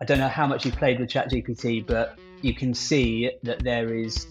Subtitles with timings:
[0.00, 3.94] I don't know how much you've played with ChatGPT, but you can see that there
[3.94, 4.26] is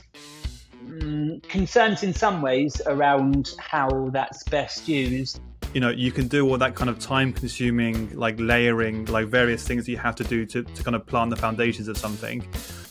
[0.84, 5.40] mm, concerns in some ways around how that's best used.
[5.74, 9.68] You know you can do all that kind of time consuming like layering like various
[9.68, 12.44] things you have to do to, to kind of plant the foundations of something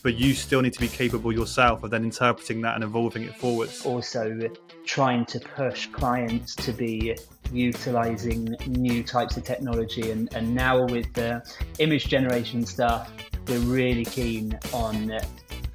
[0.03, 3.35] but you still need to be capable yourself of then interpreting that and evolving it
[3.37, 3.85] forwards.
[3.85, 4.39] Also
[4.85, 7.17] trying to push clients to be
[7.53, 10.11] utilizing new types of technology.
[10.11, 11.43] And, and now with the
[11.79, 13.11] image generation stuff
[13.49, 15.19] we're really keen on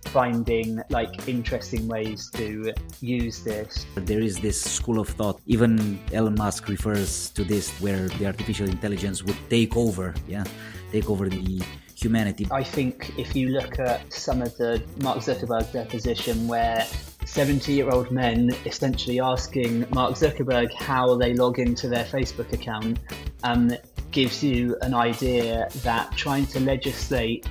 [0.05, 2.71] finding like interesting ways to
[3.01, 3.85] use this.
[3.95, 8.69] There is this school of thought, even Elon Musk refers to this, where the artificial
[8.69, 10.43] intelligence would take over, yeah,
[10.91, 11.63] take over the
[12.03, 12.47] humanity.
[12.51, 16.85] I think if you look at some of the Mark Zuckerberg deposition where
[17.25, 22.99] 70 year old men essentially asking Mark Zuckerberg how they log into their Facebook account
[23.43, 23.71] um,
[24.11, 27.47] gives you an idea that trying to legislate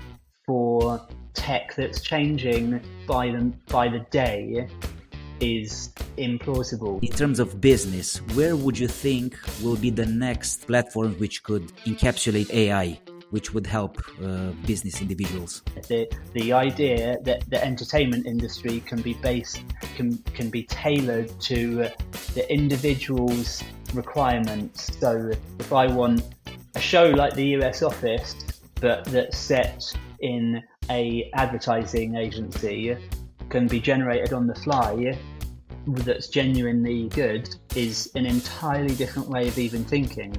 [0.46, 4.68] for tech that's changing by the, by the day
[5.40, 7.02] is implausible.
[7.02, 11.66] In terms of business, where would you think will be the next platform which could
[11.84, 13.00] encapsulate AI?
[13.32, 15.62] Which would help uh, business individuals.
[15.88, 19.64] The the idea that the entertainment industry can be based
[19.96, 21.88] can can be tailored to
[22.34, 23.62] the individual's
[23.94, 24.96] requirements.
[24.98, 26.22] So if I want
[26.74, 28.34] a show like the US Office,
[28.80, 29.82] but that's set
[30.20, 32.96] in a advertising agency
[33.48, 35.16] can be generated on the fly
[35.86, 40.32] that's genuinely good is an entirely different way of even thinking.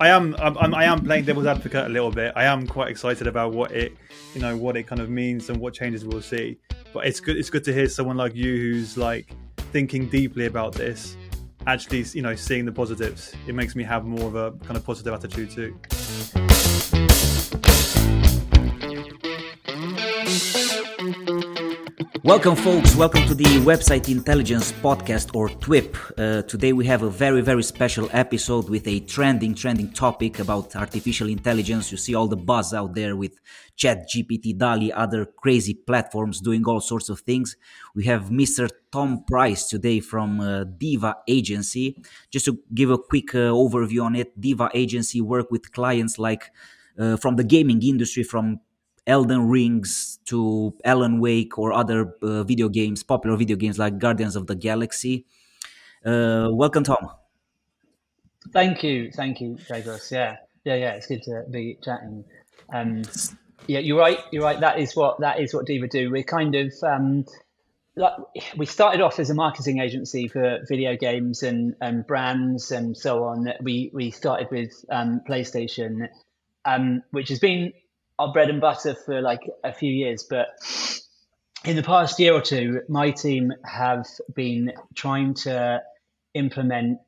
[0.00, 2.32] I am I'm, I am playing devil's advocate a little bit.
[2.36, 3.96] I am quite excited about what it
[4.32, 6.58] you know what it kind of means and what changes we'll see.
[6.92, 9.34] But it's good it's good to hear someone like you who's like
[9.72, 11.16] thinking deeply about this,
[11.66, 13.34] actually you know seeing the positives.
[13.48, 15.76] It makes me have more of a kind of positive attitude too.
[22.24, 22.96] Welcome, folks.
[22.96, 25.96] Welcome to the Website Intelligence Podcast or TWIP.
[26.16, 30.74] Uh, today we have a very, very special episode with a trending, trending topic about
[30.74, 31.92] artificial intelligence.
[31.92, 33.38] You see all the buzz out there with
[33.76, 37.56] Chat GPT, DALL-E, other crazy platforms doing all sorts of things.
[37.94, 38.70] We have Mr.
[38.90, 42.02] Tom Price today from uh, Diva Agency.
[42.30, 46.50] Just to give a quick uh, overview on it, Diva Agency work with clients like
[46.98, 48.60] uh, from the gaming industry, from
[49.08, 54.36] Elden Rings to Alan Wake or other uh, video games, popular video games like Guardians
[54.36, 55.24] of the Galaxy.
[56.04, 57.10] Uh, welcome, Tom.
[58.52, 60.10] Thank you, thank you, Dragos.
[60.10, 60.92] Yeah, yeah, yeah.
[60.92, 62.24] It's good to be chatting.
[62.72, 63.02] Um,
[63.66, 64.18] yeah, you're right.
[64.30, 64.60] You're right.
[64.60, 66.10] That is what that is what Diva do.
[66.10, 67.24] We're kind of um,
[67.96, 68.12] like
[68.56, 73.24] we started off as a marketing agency for video games and, and brands and so
[73.24, 73.52] on.
[73.60, 76.08] We we started with um, PlayStation,
[76.64, 77.72] um, which has been
[78.18, 80.48] our bread and butter for like a few years, but
[81.64, 85.82] in the past year or two, my team have been trying to
[86.34, 86.98] implement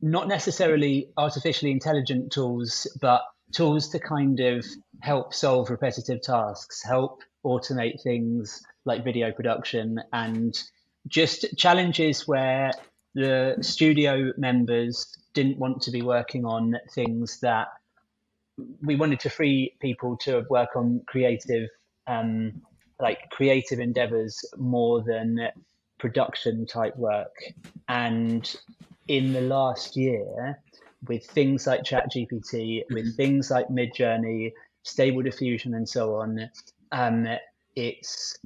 [0.00, 3.22] not necessarily artificially intelligent tools, but
[3.52, 4.66] tools to kind of
[5.00, 10.62] help solve repetitive tasks, help automate things like video production, and
[11.06, 12.72] just challenges where
[13.14, 17.68] the studio members didn't want to be working on things that
[18.82, 21.68] we wanted to free people to work on creative,
[22.06, 22.62] um,
[23.00, 25.48] like creative endeavors more than
[25.98, 27.34] production type work.
[27.88, 28.54] And
[29.08, 30.60] in the last year,
[31.08, 36.50] with things like ChatGPT, with things like Midjourney, Stable Diffusion, and so on,
[36.92, 37.26] um,
[37.76, 38.38] it's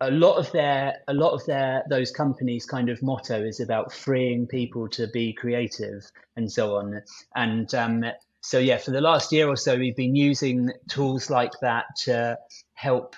[0.00, 3.92] a lot of their a lot of their those companies kind of motto is about
[3.92, 6.04] freeing people to be creative
[6.36, 7.00] and so on
[7.34, 8.04] and um,
[8.46, 12.38] so yeah, for the last year or so, we've been using tools like that to
[12.74, 13.16] help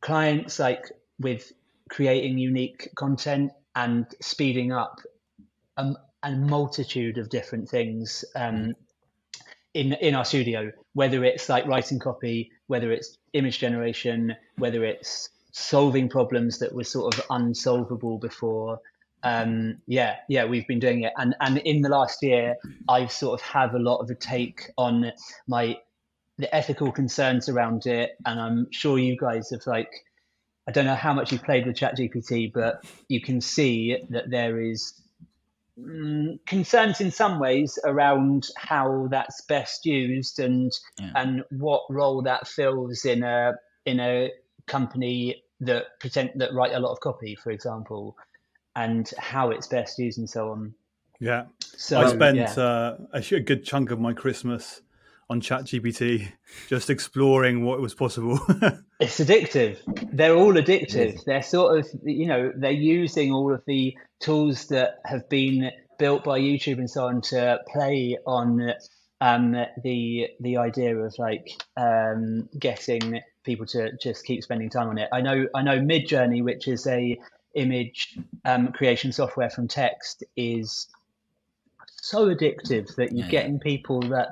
[0.00, 0.90] clients like
[1.20, 1.52] with
[1.88, 4.98] creating unique content and speeding up
[5.76, 5.92] a,
[6.24, 8.74] a multitude of different things um,
[9.72, 10.72] in in our studio.
[10.94, 16.82] Whether it's like writing copy, whether it's image generation, whether it's solving problems that were
[16.82, 18.80] sort of unsolvable before,
[19.22, 22.56] um, yeah, yeah, we've been doing it, and and in the last year,
[22.88, 25.12] I've sort of have a lot of a take on
[25.46, 25.78] my
[26.38, 29.90] the ethical concerns around it, and I'm sure you guys have like,
[30.68, 34.60] I don't know how much you've played with ChatGPT, but you can see that there
[34.60, 34.92] is
[35.78, 41.10] mm, concerns in some ways around how that's best used and yeah.
[41.16, 43.54] and what role that fills in a
[43.86, 44.30] in a
[44.66, 48.14] company that pretend that write a lot of copy, for example
[48.76, 50.74] and how it's best used and so on.
[51.18, 51.46] Yeah.
[51.76, 52.52] So I spent yeah.
[52.52, 54.82] uh, a good chunk of my Christmas
[55.28, 56.28] on ChatGPT,
[56.68, 58.38] just exploring what was possible.
[59.00, 59.78] it's addictive.
[60.12, 61.24] They're all addictive.
[61.24, 66.22] They're sort of, you know, they're using all of the tools that have been built
[66.22, 68.72] by YouTube and so on to play on
[69.20, 69.52] um,
[69.82, 75.08] the the idea of like um, getting people to just keep spending time on it.
[75.12, 77.18] I know I know Midjourney, which is a
[77.56, 80.86] image um, creation software from text, is
[82.00, 84.28] so addictive that you're getting people that.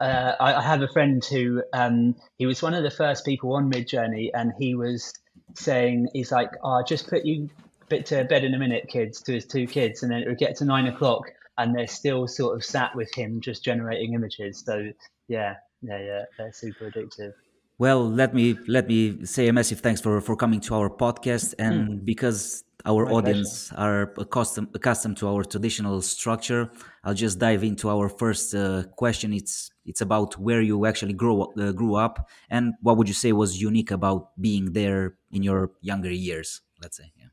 [0.00, 3.54] Uh, I, I, have a friend who um, he was one of the first people
[3.54, 5.12] on Midjourney, and he was
[5.54, 7.50] saying he's like, "I oh, just put you
[7.88, 10.38] bit to bed in a minute, kids," to his two kids, and then it would
[10.38, 14.62] get to nine o'clock, and they're still sort of sat with him just generating images.
[14.64, 14.92] So
[15.26, 17.32] yeah, yeah, yeah, they're super addictive.
[17.78, 21.54] Well, let me let me say a massive thanks for for coming to our podcast,
[21.60, 22.04] and mm.
[22.04, 23.82] because our My audience pleasure.
[23.82, 26.70] are accustomed accustomed to our traditional structure,
[27.04, 29.32] I'll just dive into our first uh, question.
[29.32, 33.30] It's it's about where you actually grow uh, grew up, and what would you say
[33.30, 36.62] was unique about being there in your younger years?
[36.82, 37.12] Let's say.
[37.16, 37.26] Yeah.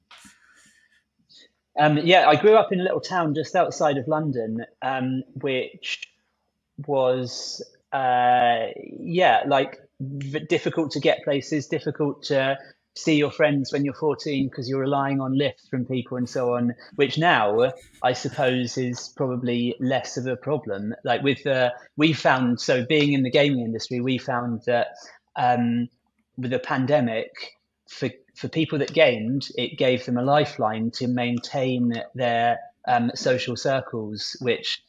[1.77, 6.07] Um, yeah, I grew up in a little town just outside of London, um, which
[6.87, 7.61] was,
[7.91, 9.84] uh, yeah, like
[10.47, 12.57] difficult to get places, difficult to
[12.97, 16.55] see your friends when you're 14 because you're relying on lifts from people and so
[16.55, 20.95] on, which now I suppose is probably less of a problem.
[21.03, 24.87] Like with, uh, we found, so being in the gaming industry, we found that
[25.35, 25.89] um,
[26.37, 27.31] with the pandemic,
[27.89, 33.55] for for people that gamed, it gave them a lifeline to maintain their um, social
[33.55, 34.83] circles, which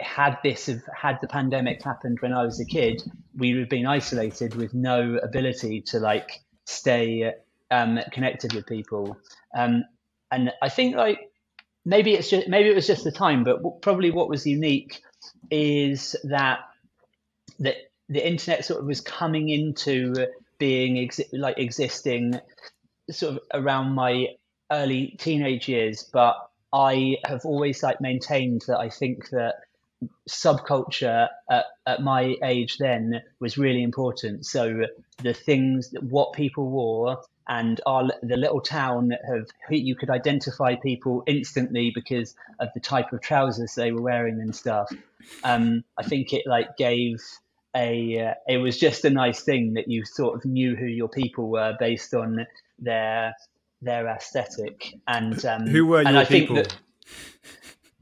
[0.00, 3.02] had this had the pandemic happened when I was a kid,
[3.36, 7.32] we would have been isolated with no ability to like stay
[7.70, 9.18] um, connected with people.
[9.56, 9.84] Um,
[10.30, 11.30] and I think like
[11.84, 15.02] maybe it's just maybe it was just the time, but probably what was unique
[15.50, 16.60] is that
[17.60, 17.76] that
[18.08, 20.14] the internet sort of was coming into
[20.58, 22.38] being like existing
[23.10, 24.28] sort of around my
[24.70, 26.36] early teenage years, but
[26.72, 29.54] I have always like maintained that I think that
[30.28, 34.46] subculture at, at my age then was really important.
[34.46, 34.84] So
[35.22, 40.76] the things that what people wore and our the little town have you could identify
[40.76, 44.90] people instantly because of the type of trousers they were wearing and stuff.
[45.42, 47.22] Um, I think it like gave
[47.74, 51.08] a uh, it was just a nice thing that you sort of knew who your
[51.08, 52.46] people were based on
[52.78, 53.34] their
[53.80, 56.56] their aesthetic and um, who were and your I people?
[56.56, 56.76] think that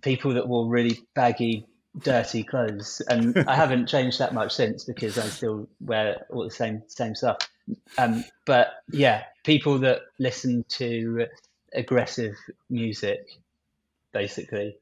[0.02, 1.66] people that wore really baggy
[2.02, 6.50] dirty clothes and I haven't changed that much since because I still wear all the
[6.50, 7.38] same same stuff
[7.98, 11.26] um, but yeah people that listen to
[11.72, 12.34] aggressive
[12.70, 13.26] music
[14.12, 14.76] basically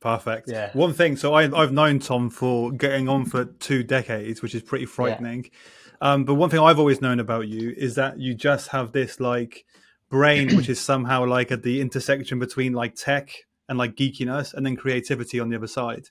[0.00, 0.48] Perfect.
[0.48, 0.70] Yeah.
[0.72, 4.62] One thing, so I, have known Tom for getting on for two decades, which is
[4.62, 5.44] pretty frightening.
[5.44, 6.12] Yeah.
[6.12, 9.18] Um, but one thing I've always known about you is that you just have this
[9.18, 9.64] like
[10.08, 14.64] brain, which is somehow like at the intersection between like tech and like geekiness, and
[14.64, 16.08] then creativity on the other side.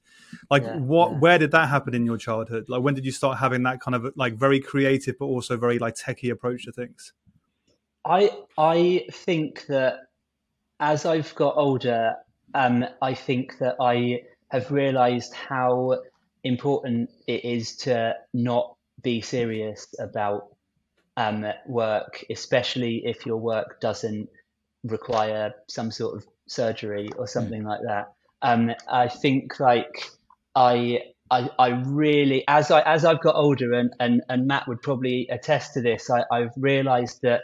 [0.49, 1.11] Like, yeah, what?
[1.11, 1.17] Yeah.
[1.19, 2.65] Where did that happen in your childhood?
[2.67, 5.79] Like, when did you start having that kind of like very creative, but also very
[5.79, 7.13] like techie approach to things?
[8.05, 9.99] I I think that
[10.79, 12.15] as I've got older,
[12.53, 16.01] um, I think that I have realized how
[16.43, 20.55] important it is to not be serious about
[21.17, 24.29] um, work, especially if your work doesn't
[24.83, 27.67] require some sort of surgery or something mm.
[27.67, 28.13] like that.
[28.41, 30.11] Um, I think like
[30.55, 30.99] I,
[31.31, 35.27] I, I really, as I as I've got older, and and, and Matt would probably
[35.29, 36.09] attest to this.
[36.09, 37.41] I, I've realised that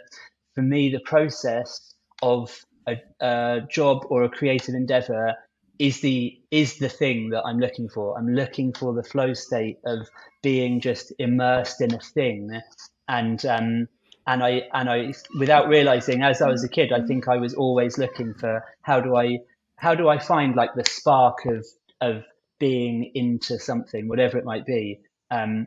[0.54, 5.34] for me, the process of a, a job or a creative endeavor
[5.78, 8.16] is the is the thing that I'm looking for.
[8.16, 10.08] I'm looking for the flow state of
[10.42, 12.60] being just immersed in a thing,
[13.08, 13.88] and um,
[14.26, 17.54] and I and I without realizing as I was a kid, I think I was
[17.54, 19.40] always looking for how do I
[19.76, 21.66] how do I find like the spark of
[22.00, 22.24] of
[22.58, 25.00] being into something, whatever it might be.
[25.30, 25.66] Um,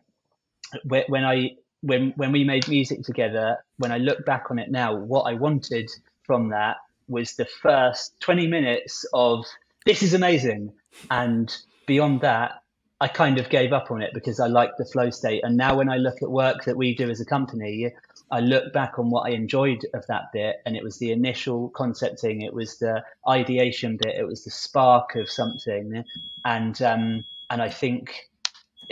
[0.86, 4.96] when I when when we made music together, when I look back on it now,
[4.96, 5.90] what I wanted
[6.24, 9.46] from that was the first 20 minutes of
[9.86, 10.74] this is amazing.
[11.12, 12.64] And beyond that,
[13.00, 15.44] I kind of gave up on it because I liked the flow state.
[15.44, 17.94] And now when I look at work that we do as a company,
[18.32, 21.70] I look back on what I enjoyed of that bit, and it was the initial
[21.70, 26.04] concepting, it was the ideation bit, it was the spark of something,
[26.44, 28.14] and um, and I think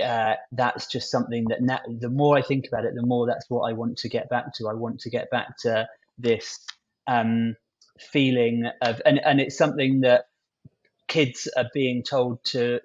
[0.03, 3.49] uh, that's just something that na- the more I think about it, the more that's
[3.49, 4.67] what I want to get back to.
[4.69, 5.87] I want to get back to
[6.17, 6.59] this
[7.07, 7.55] um,
[7.99, 10.25] feeling of and, and it's something that
[11.07, 12.79] kids are being told to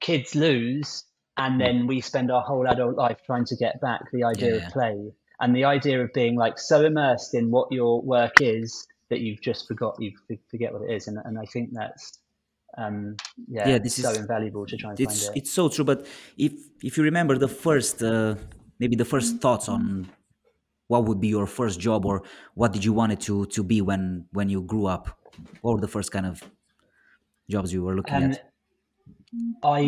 [0.00, 1.04] kids lose
[1.36, 4.66] and then we spend our whole adult life trying to get back the idea Yeah.
[4.66, 8.86] of play and the idea of being like so immersed in what your work is
[9.10, 10.10] that you've just forgot you
[10.50, 12.04] forget what it is and, and i think that's
[12.78, 13.16] um
[13.48, 15.38] yeah, Yeah, this so is- invaluable to try and it's find it.
[15.40, 16.06] it's so true but
[16.46, 16.52] if
[16.88, 18.34] if you remember the first uh,
[18.80, 20.08] maybe the first thoughts on
[20.92, 22.16] what would be your first job or
[22.60, 25.04] what did you want it to to be when when you grew up?
[25.62, 26.42] Or the first kind of
[27.48, 28.40] jobs you were looking Um, at
[29.62, 29.80] I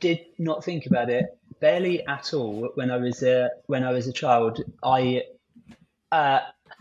[0.00, 1.24] did not think about it
[1.62, 4.60] barely at all when I was a when I was a child.
[4.82, 5.22] I
[6.10, 6.40] uh,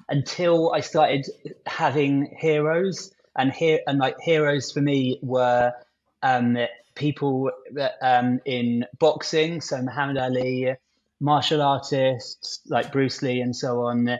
[0.10, 1.26] until I started
[1.66, 5.72] having heroes and here and like heroes for me were
[6.24, 6.58] um,
[6.96, 7.52] people
[8.02, 10.76] um, in boxing, so Muhammad Ali,
[11.20, 14.20] martial artists like Bruce Lee and so on, and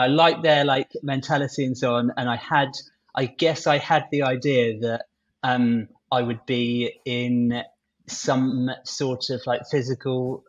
[0.00, 2.12] I liked their like mentality and so on.
[2.16, 2.70] And I had,
[3.14, 5.06] I guess, I had the idea that
[5.42, 7.62] um, I would be in
[8.08, 10.44] some sort of like physical,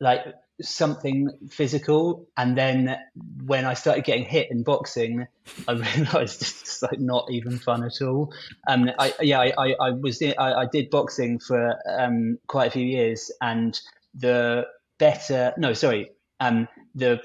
[0.00, 0.20] like
[0.60, 2.28] something physical.
[2.36, 2.96] And then
[3.44, 5.26] when I started getting hit in boxing,
[5.66, 8.32] I realized it's like not even fun at all.
[8.66, 12.70] Um, I, yeah, I, I, I was, I, I did boxing for um, quite a
[12.70, 13.78] few years and
[14.14, 14.66] the
[14.98, 16.10] better, no, sorry,
[16.40, 17.20] um, the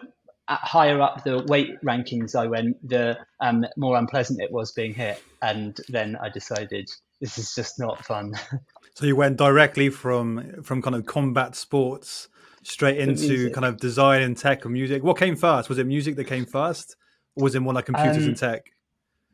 [0.47, 4.95] uh, higher up the weight rankings I went, the um, more unpleasant it was being
[4.95, 5.21] hit.
[5.41, 6.89] And then I decided
[7.19, 8.33] this is just not fun.
[8.95, 12.27] So you went directly from from kind of combat sports
[12.63, 15.03] straight into kind of design and tech and music.
[15.03, 15.69] What came first?
[15.69, 16.97] Was it music that came first,
[17.37, 18.73] or was it more like computers Um, and tech?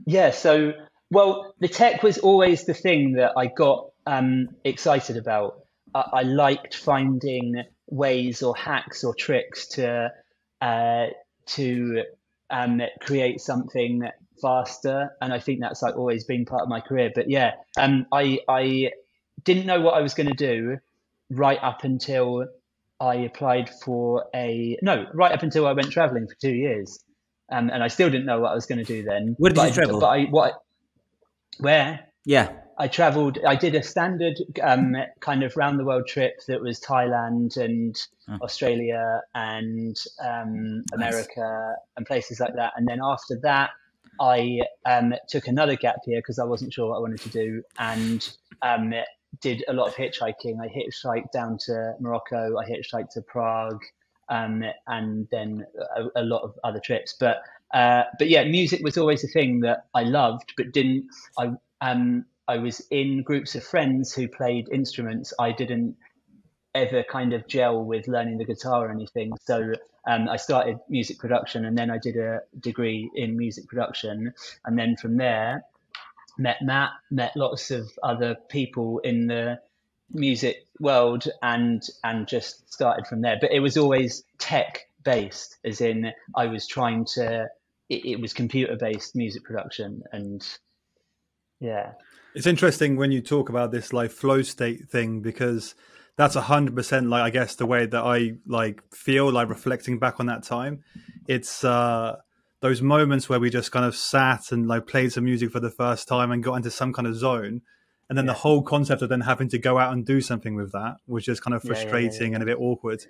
[0.05, 0.73] Yeah, so
[1.09, 5.61] well, the tech was always the thing that I got um, excited about.
[5.95, 10.11] I, I liked finding ways or hacks or tricks to
[10.61, 11.07] uh,
[11.47, 12.03] to
[12.51, 14.03] um, create something
[14.41, 17.11] faster, and I think that's like always been part of my career.
[17.13, 18.91] But yeah, um, I I
[19.43, 20.77] didn't know what I was going to do
[21.29, 22.47] right up until
[22.99, 26.99] I applied for a no, right up until I went traveling for two years.
[27.51, 29.35] Um, and I still didn't know what I was going to do then.
[29.37, 29.99] Where did but you I, travel?
[29.99, 30.53] But I what?
[31.59, 36.41] Where yeah I travelled, I did a standard um, kind of round the world trip
[36.47, 37.95] that was Thailand and
[38.27, 38.39] Oh.
[38.41, 42.73] Australia and um, America and places like that.
[42.75, 43.69] And then after that,
[44.19, 47.63] I um, took another gap year because I wasn't sure what I wanted to do
[47.79, 48.27] and
[48.61, 48.93] um,
[49.41, 50.59] did a lot of hitchhiking.
[50.61, 53.83] I hitchhiked down to Morocco, I hitchhiked to Prague,
[54.29, 57.15] um, and then a, a lot of other trips.
[57.19, 57.43] But
[57.73, 61.07] uh, but yeah, music was always a thing that I loved, but didn't.
[61.37, 65.33] I um, I was in groups of friends who played instruments.
[65.39, 65.95] I didn't
[66.73, 69.31] ever kind of gel with learning the guitar or anything.
[69.45, 69.73] So
[70.07, 74.33] um, I started music production, and then I did a degree in music production,
[74.65, 75.63] and then from there
[76.37, 79.59] met Matt, met lots of other people in the
[80.11, 83.37] music world, and and just started from there.
[83.39, 87.47] But it was always tech based, as in I was trying to.
[87.87, 90.45] It, it was computer based music production, and
[91.59, 91.91] yeah.
[92.33, 95.73] It's interesting when you talk about this like flow state thing because
[96.17, 99.99] that's a hundred percent like I guess the way that I like feel like reflecting
[99.99, 100.83] back on that time.
[101.27, 102.17] It's uh
[102.61, 105.69] those moments where we just kind of sat and like played some music for the
[105.69, 107.61] first time and got into some kind of zone.
[108.09, 110.71] And then the whole concept of then having to go out and do something with
[110.71, 112.35] that was just kind of Yeah, yeah, yeah, frustrating yeah.
[112.35, 113.03] and a bit awkward.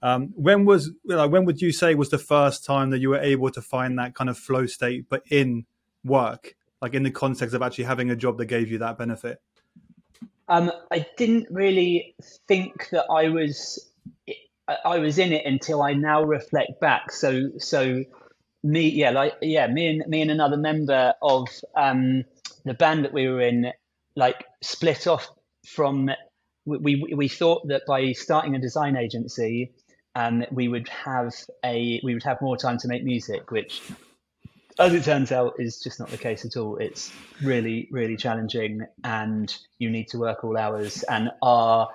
[0.00, 3.20] Um, when was like when would you say was the first time that you were
[3.20, 5.66] able to find that kind of flow state, but in
[6.04, 9.40] work, like in the context of actually having a job that gave you that benefit?
[10.48, 12.14] Um, I didn't really
[12.46, 13.90] think that I was
[14.84, 17.12] I- was in it until I now reflect back.
[17.12, 18.04] So so
[18.62, 22.24] me yeah like yeah me and me and another member of um,
[22.64, 23.72] the band that we were in
[24.16, 25.28] like split off
[25.66, 26.10] from
[26.64, 29.72] we we, we thought that by starting a design agency
[30.16, 31.32] um, we would have
[31.64, 33.80] a we would have more time to make music which
[34.78, 36.76] as it turns out is just not the case at all.
[36.76, 41.02] It's really really challenging and you need to work all hours.
[41.04, 41.88] And our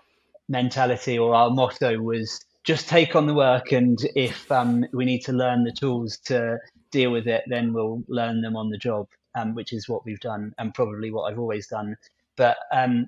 [0.50, 5.22] mentality or our motto was just take on the work and if um, we need
[5.26, 6.58] to learn the tools to
[6.92, 10.20] deal with it then we'll learn them on the job um, which is what we've
[10.20, 11.98] done and probably what i've always done.
[12.36, 13.08] But um,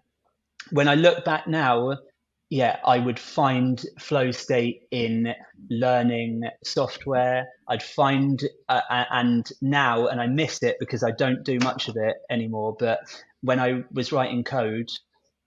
[0.72, 1.98] when i look back now
[2.56, 5.34] yeah, I would find flow state in
[5.70, 7.50] learning software.
[7.68, 11.98] I'd find, uh, and now, and I miss it because I don't do much of
[11.98, 12.74] it anymore.
[12.80, 13.00] But
[13.42, 14.90] when I was writing code,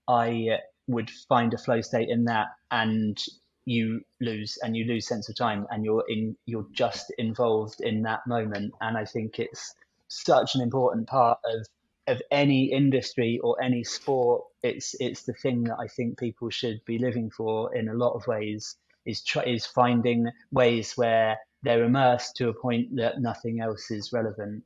[0.07, 3.19] I would find a flow state in that, and
[3.65, 8.03] you lose, and you lose sense of time, and you're in, you're just involved in
[8.03, 8.71] that moment.
[8.81, 9.73] And I think it's
[10.09, 11.65] such an important part of
[12.09, 16.83] of any industry or any sport, it's it's the thing that I think people should
[16.85, 18.75] be living for in a lot of ways.
[19.05, 24.11] Is try, is finding ways where they're immersed to a point that nothing else is
[24.11, 24.63] relevant.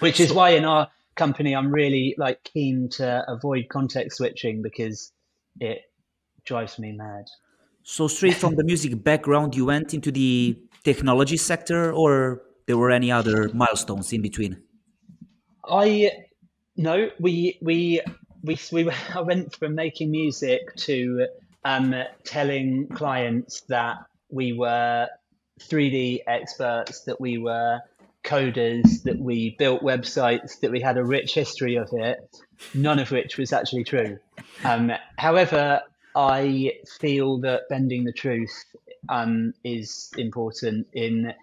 [0.00, 5.12] Which is why in our company I'm really like keen to avoid context switching because
[5.60, 5.82] it
[6.44, 7.26] drives me mad.
[7.82, 12.90] So straight from the music background, you went into the technology sector, or there were
[12.90, 14.62] any other milestones in between?
[15.64, 16.10] I
[16.80, 18.00] no, we we
[18.42, 21.26] we we I went from making music to
[21.64, 21.94] um,
[22.24, 23.98] telling clients that
[24.30, 25.08] we were
[25.60, 27.80] 3D experts, that we were
[28.24, 32.18] coders, that we built websites, that we had a rich history of it,
[32.72, 34.18] none of which was actually true.
[34.64, 35.82] Um, however,
[36.16, 38.64] I feel that bending the truth
[39.10, 41.34] um, is important in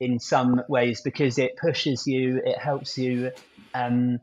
[0.00, 3.32] in some ways because it pushes you, it helps you,
[3.74, 4.20] um,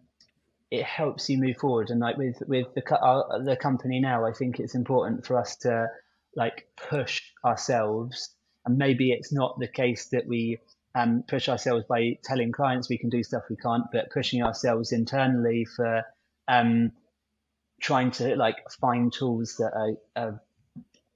[0.74, 1.92] it helps you move forward.
[1.92, 5.56] And like with with the uh, the company now, I think it's important for us
[5.58, 5.88] to
[6.36, 8.36] like push ourselves.
[8.66, 10.58] And maybe it's not the case that we
[10.96, 14.92] um, push ourselves by telling clients we can do stuff we can't, but pushing ourselves
[14.92, 16.04] internally for
[16.48, 16.92] um,
[17.80, 20.42] trying to like find tools that are, are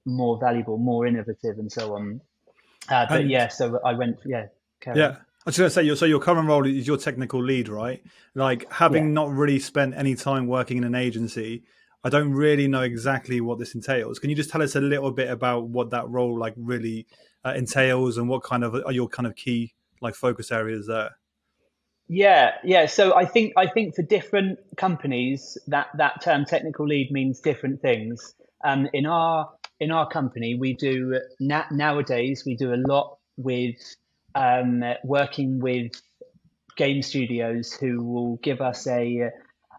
[0.06, 2.20] more valuable, more innovative, and so on.
[2.88, 4.46] Uh, but and, yeah, so I went, yeah,
[4.94, 5.16] yeah.
[5.48, 8.02] I was going to say, so your current role is your technical lead, right?
[8.34, 9.12] Like having yeah.
[9.12, 11.62] not really spent any time working in an agency,
[12.04, 14.18] I don't really know exactly what this entails.
[14.18, 17.06] Can you just tell us a little bit about what that role like really
[17.46, 21.16] uh, entails and what kind of are your kind of key like focus areas there?
[22.08, 22.84] Yeah, yeah.
[22.84, 27.80] So I think I think for different companies that that term technical lead means different
[27.80, 28.34] things.
[28.64, 29.48] Um, in our
[29.80, 33.76] in our company, we do na- nowadays we do a lot with
[34.38, 35.92] um, working with
[36.76, 39.30] game studios who will give us a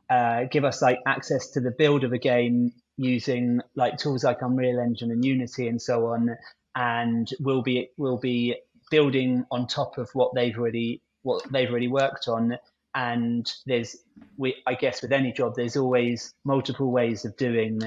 [0.09, 4.41] uh, give us like access to the build of a game using like tools like
[4.41, 6.35] Unreal Engine and Unity and so on,
[6.75, 8.57] and we'll be we'll be
[8.91, 12.57] building on top of what they've already what they've already worked on.
[12.93, 13.95] And there's
[14.35, 17.79] we i guess with any job there's always multiple ways of doing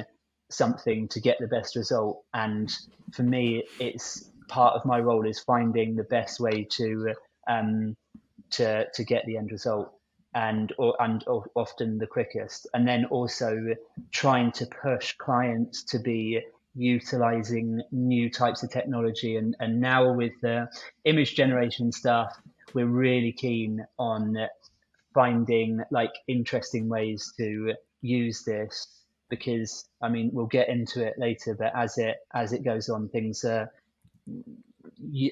[0.50, 2.22] something to get the best result.
[2.32, 2.72] And
[3.12, 7.14] for me it's part of my role is finding the best way to
[7.48, 7.96] um
[8.50, 9.90] to to get the end result
[10.34, 12.68] and or and or often the quickest.
[12.74, 13.74] And then also
[14.10, 16.40] trying to push clients to be
[16.74, 19.36] utilizing new types of technology.
[19.36, 20.68] And and now with the
[21.04, 22.30] image generation stuff
[22.74, 24.36] we're really keen on
[25.14, 28.88] finding like interesting ways to use this
[29.28, 33.08] because I mean we'll get into it later, but as it as it goes on,
[33.08, 33.66] things uh,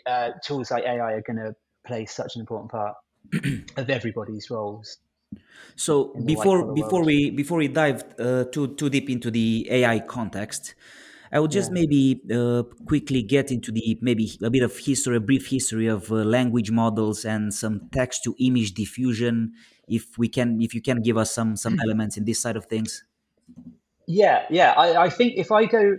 [0.06, 1.54] uh tools like AI are going to
[1.86, 2.94] play such an important part
[3.76, 4.98] of everybody's roles.
[5.76, 10.74] So before before we before we dive uh, too too deep into the AI context,
[11.32, 11.74] I would just yeah.
[11.74, 16.10] maybe uh, quickly get into the maybe a bit of history, a brief history of
[16.10, 19.52] uh, language models and some text to image diffusion.
[19.86, 22.66] If we can, if you can give us some some elements in this side of
[22.66, 23.04] things.
[24.12, 24.72] Yeah, yeah.
[24.72, 25.96] I, I think if I go,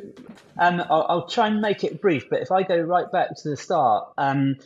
[0.60, 2.30] um, I'll, I'll, try and make it brief.
[2.30, 4.58] But if I go right back to the start um,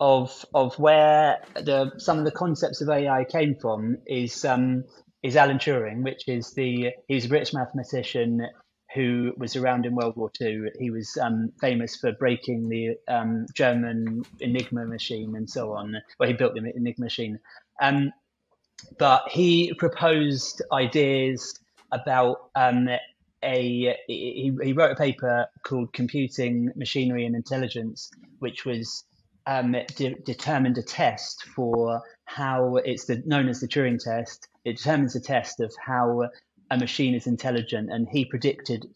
[0.00, 4.84] of of where the some of the concepts of AI came from is um,
[5.22, 8.40] is Alan Turing, which is the he's a British mathematician
[8.94, 10.68] who was around in World War II.
[10.78, 15.94] He was um, famous for breaking the um, German Enigma machine and so on.
[16.18, 17.38] Well, he built the Enigma machine.
[17.82, 18.12] Um,
[18.98, 21.58] but he proposed ideas
[21.94, 22.88] about um,
[23.42, 23.96] a.
[24.06, 29.04] He, he, wrote a paper called Computing Machinery and Intelligence, which was
[29.46, 34.48] um, de- determined a test for how it's the, known as the Turing test.
[34.64, 36.28] It determines a test of how
[36.70, 37.90] a machine is intelligent.
[37.92, 38.86] And he predicted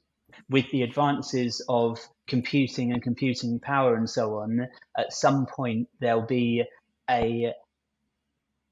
[0.51, 6.23] with the advances of computing and computing power and so on, at some point there'll
[6.23, 6.65] be
[7.11, 7.53] a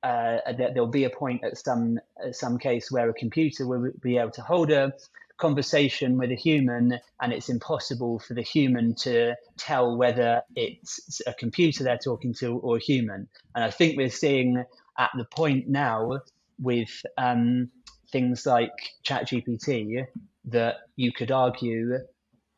[0.06, 4.18] uh, there'll be a point at some at some case where a computer will be
[4.18, 4.92] able to hold a
[5.36, 11.34] conversation with a human, and it's impossible for the human to tell whether it's a
[11.34, 13.28] computer they're talking to or a human.
[13.54, 14.64] And I think we're seeing
[14.96, 16.20] at the point now
[16.58, 17.70] with um,
[18.12, 18.72] things like
[19.04, 20.06] ChatGPT
[20.46, 21.98] that you could argue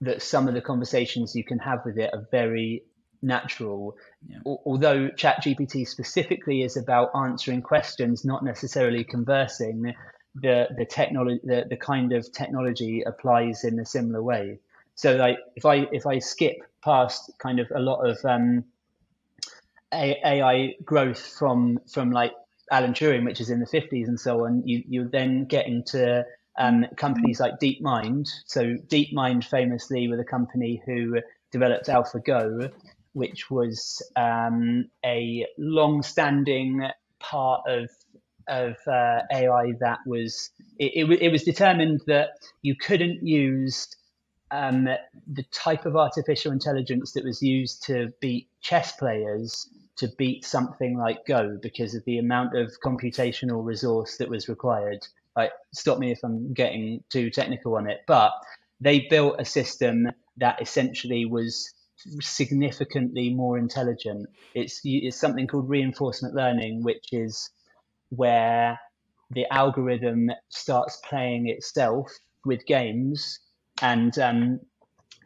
[0.02, 2.84] that some of the conversations you can have with it are very
[3.22, 3.96] natural.
[4.28, 4.38] Yeah.
[4.44, 9.94] Although ChatGPT specifically is about answering questions, not necessarily conversing,
[10.34, 14.58] the the technology the, the kind of technology applies in a similar way.
[14.94, 18.64] So like if I if I skip past kind of a lot of um,
[19.92, 22.32] AI growth from from like
[22.70, 26.24] Alan Turing, which is in the 50s and so on, you, you then get into
[26.58, 28.28] um, companies like DeepMind.
[28.46, 32.70] So DeepMind famously were the company who developed AlphaGo,
[33.12, 36.88] which was um, a long-standing
[37.20, 37.90] part of
[38.48, 42.30] of uh, AI that was it, it, it, was determined that
[42.62, 43.94] you couldn't use
[44.50, 44.88] um,
[45.30, 50.96] the type of artificial intelligence that was used to beat chess players to beat something
[50.96, 55.06] like Go because of the amount of computational resource that was required.
[55.36, 58.32] Like, stop me if I'm getting too technical on it, but
[58.80, 61.74] they built a system that essentially was
[62.20, 64.28] significantly more intelligent.
[64.54, 67.50] It's it's something called reinforcement learning, which is
[68.10, 68.78] where
[69.30, 72.10] the algorithm starts playing itself
[72.44, 73.40] with games
[73.82, 74.60] and um,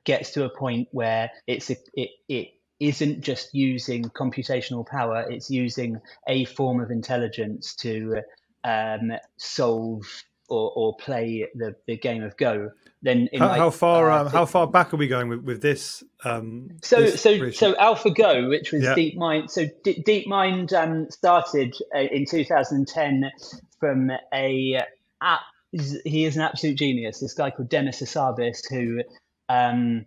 [0.04, 2.48] gets to a point where it's a, it it
[2.80, 8.22] isn't just using computational power; it's using a form of intelligence to
[8.64, 10.04] um, solve
[10.52, 12.70] or, or play the, the game of Go.
[13.00, 16.04] Then how, how, far uh, um, how far back are we going with, with this?
[16.24, 18.94] Um, so this so so AlphaGo, which was yeah.
[18.94, 19.50] DeepMind.
[19.50, 23.32] So D- DeepMind um, started uh, in 2010
[23.80, 24.82] from a
[25.20, 25.40] app.
[25.72, 27.18] He is an absolute genius.
[27.18, 29.02] This guy called Demis Hassabis, who
[29.48, 30.06] um,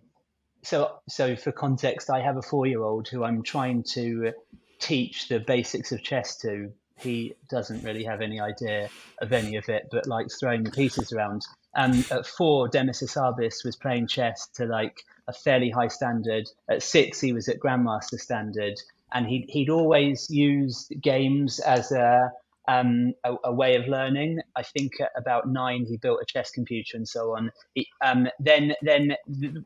[0.62, 4.32] so so for context, I have a four year old who I'm trying to
[4.78, 8.88] teach the basics of chess to he doesn't really have any idea
[9.20, 11.42] of any of it, but likes throwing the pieces around.
[11.74, 16.48] And at four, Demis Hassabis was playing chess to like a fairly high standard.
[16.70, 18.74] At six, he was at grandmaster standard,
[19.12, 22.32] and he'd he'd always used games as a
[22.68, 24.40] um, a, a, way of learning.
[24.56, 27.52] I think at about nine, he built a chess computer and so on.
[27.74, 29.16] He, um, then, then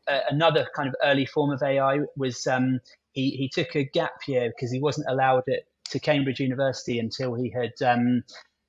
[0.07, 2.79] uh, another kind of early form of AI was um,
[3.13, 7.33] he, he took a gap year because he wasn't allowed it to Cambridge University until
[7.35, 8.23] he had um,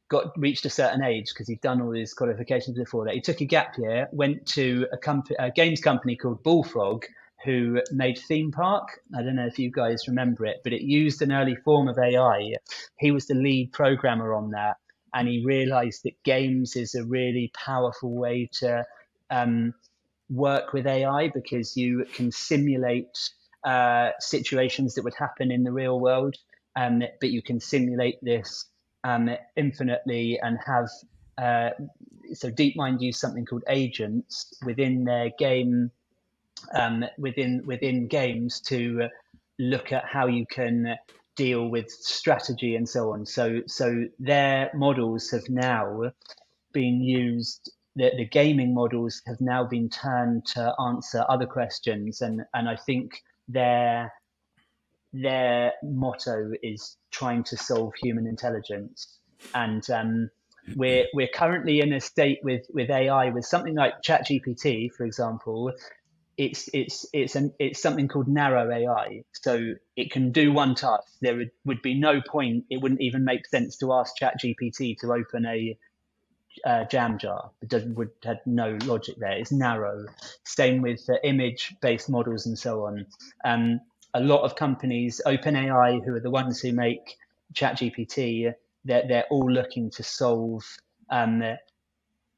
[0.08, 3.14] got reached a certain age because he'd done all his qualifications before that.
[3.14, 7.04] He took a gap year, went to a, comp- a games company called Bullfrog,
[7.44, 9.00] who made Theme Park.
[9.16, 11.98] I don't know if you guys remember it, but it used an early form of
[11.98, 12.52] AI.
[12.98, 14.76] He was the lead programmer on that,
[15.14, 18.84] and he realized that games is a really powerful way to
[19.30, 19.74] um,
[20.30, 23.30] work with AI because you can simulate
[23.64, 26.36] uh, situations that would happen in the real world
[26.76, 28.66] um, but you can simulate this
[29.04, 30.88] um, infinitely and have.
[31.38, 31.70] Uh,
[32.34, 35.90] so DeepMind use something called agents within their game,
[36.74, 39.08] um, within within games to
[39.58, 40.96] look at how you can
[41.36, 43.26] deal with strategy and so on.
[43.26, 46.12] So so their models have now
[46.72, 47.70] been used.
[47.96, 52.76] The, the gaming models have now been turned to answer other questions, and and I
[52.76, 54.12] think they're
[55.12, 59.18] their motto is trying to solve human intelligence,
[59.54, 60.30] and um,
[60.74, 65.72] we're we're currently in a state with with AI with something like ChatGPT, for example.
[66.38, 69.22] It's it's it's an it's something called narrow AI.
[69.32, 71.04] So it can do one task.
[71.20, 72.64] There would, would be no point.
[72.70, 75.76] It wouldn't even make sense to ask ChatGPT to open a
[76.64, 77.50] uh, jam jar.
[77.60, 79.32] It doesn't would had no logic there.
[79.32, 80.06] It's narrow.
[80.44, 83.06] Same with uh, image based models and so on.
[83.44, 83.80] Um,
[84.14, 87.16] a lot of companies, OpenAI, who are the ones who make
[87.54, 88.52] ChatGPT,
[88.84, 90.62] they're, they're all looking to solve
[91.10, 91.42] um,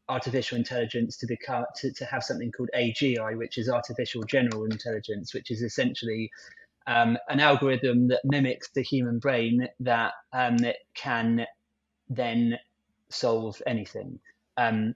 [0.09, 5.35] artificial intelligence to become to, to have something called AGI, which is artificial general intelligence,
[5.35, 6.31] which is essentially
[6.87, 10.59] um, an algorithm that mimics the human brain that um,
[10.95, 11.47] can
[12.09, 12.59] then
[13.09, 14.19] solve anything.
[14.57, 14.95] Um,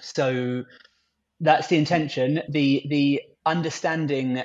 [0.00, 0.64] so
[1.40, 2.42] that's the intention.
[2.48, 4.42] The the understanding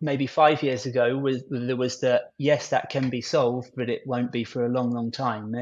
[0.00, 4.06] maybe five years ago was there was that yes that can be solved but it
[4.06, 5.54] won't be for a long long time.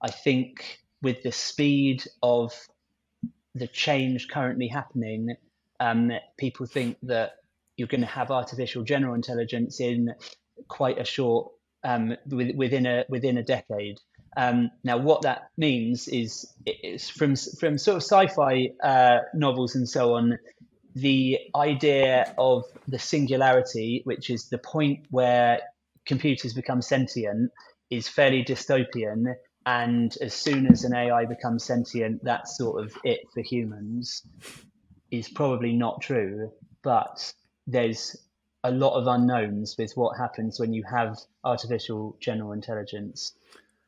[0.00, 2.52] I think with the speed of
[3.54, 5.36] the change currently happening
[5.80, 7.36] um, people think that
[7.76, 10.14] you're going to have artificial general intelligence in
[10.68, 11.52] quite a short
[11.84, 13.98] um, within a within a decade.
[14.36, 19.88] Um, now, what that means is, is from from sort of sci-fi uh, novels and
[19.88, 20.38] so on
[20.96, 25.60] the idea of the singularity, which is the point where
[26.06, 27.52] computers become sentient,
[27.90, 29.34] is fairly dystopian.
[29.66, 34.22] And as soon as an AI becomes sentient, that's sort of it for humans,
[35.10, 36.50] is probably not true.
[36.82, 37.30] But
[37.66, 38.16] there's
[38.64, 43.34] a lot of unknowns with what happens when you have artificial general intelligence.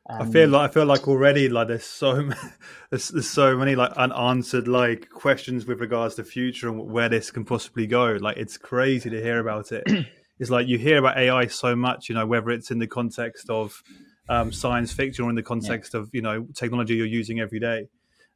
[0.09, 2.31] Um, I feel like I feel like already like there's so
[2.89, 7.29] there's, there's so many like unanswered like questions with regards to future and where this
[7.29, 8.17] can possibly go.
[8.19, 9.83] Like it's crazy to hear about it.
[10.39, 13.51] it's like you hear about AI so much, you know, whether it's in the context
[13.51, 13.83] of
[14.29, 15.99] um, science fiction or in the context yeah.
[15.99, 17.87] of you know technology you're using every day.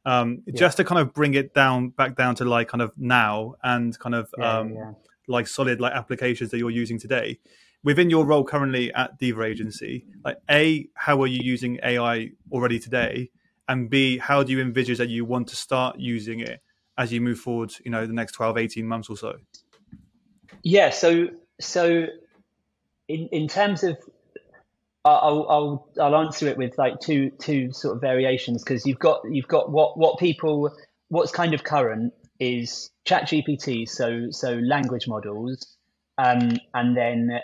[0.06, 0.54] Um, yeah.
[0.56, 3.98] Just to kind of bring it down back down to like kind of now and
[3.98, 7.40] kind of yeah, um, like solid like applications that you're using today.
[7.84, 12.78] Within your role currently at Diva Agency, like a, how are you using AI already
[12.78, 13.30] today,
[13.68, 16.60] and b, how do you envisage that you want to start using it
[16.96, 17.72] as you move forward?
[17.84, 19.34] You know, the next 12, 18 months or so.
[20.62, 20.90] Yeah.
[20.90, 21.28] So
[21.60, 22.06] so
[23.08, 23.98] in in terms of
[25.04, 29.20] I'll, I'll I'll answer it with like two two sort of variations because you've got
[29.30, 30.74] you've got what what people
[31.08, 35.76] what's kind of current is chat gpt so so language models
[36.16, 37.38] um, and then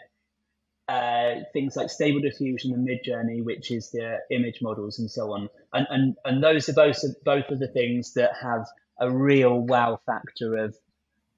[0.90, 5.48] uh, things like stable diffusion and midjourney which is the image models and so on
[5.72, 8.66] and and, and those are both both of the things that have
[8.98, 10.76] a real wow factor of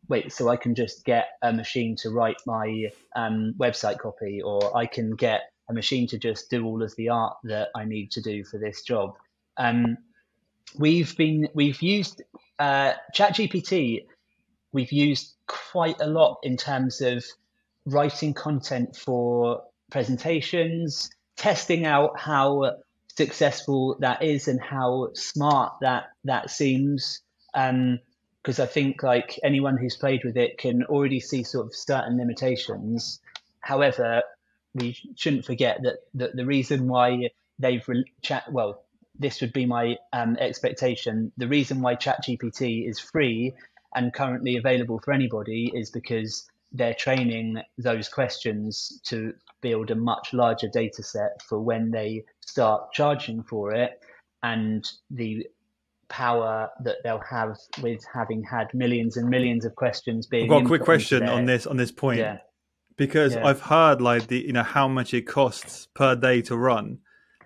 [0.09, 4.77] wait so i can just get a machine to write my um, website copy or
[4.77, 8.12] i can get a machine to just do all of the art that I need
[8.12, 9.17] to do for this job.
[9.57, 9.99] Um,
[10.79, 12.23] we've been we've used
[12.59, 14.07] uh, ChatGPT.
[14.73, 17.25] We've used quite a lot in terms of
[17.87, 22.77] writing content for presentations, testing out how
[23.16, 27.21] successful that is and how smart that that seems.
[27.53, 31.75] because um, I think like anyone who's played with it can already see sort of
[31.75, 33.21] certain limitations.
[33.61, 34.23] However,
[34.75, 38.85] we shouldn't forget that, that the reason why they've re- chat well
[39.18, 43.53] this would be my um, expectation the reason why ChatGPT is free
[43.95, 50.33] and currently available for anybody is because they're training those questions to build a much
[50.33, 54.01] larger data set for when they start charging for it
[54.43, 55.47] and the
[56.09, 60.63] power that they'll have with having had millions and millions of questions being I've got
[60.63, 62.39] a quick question on this on this point yeah
[62.97, 63.47] because yeah.
[63.47, 66.99] I've heard like the you know how much it costs per day to run.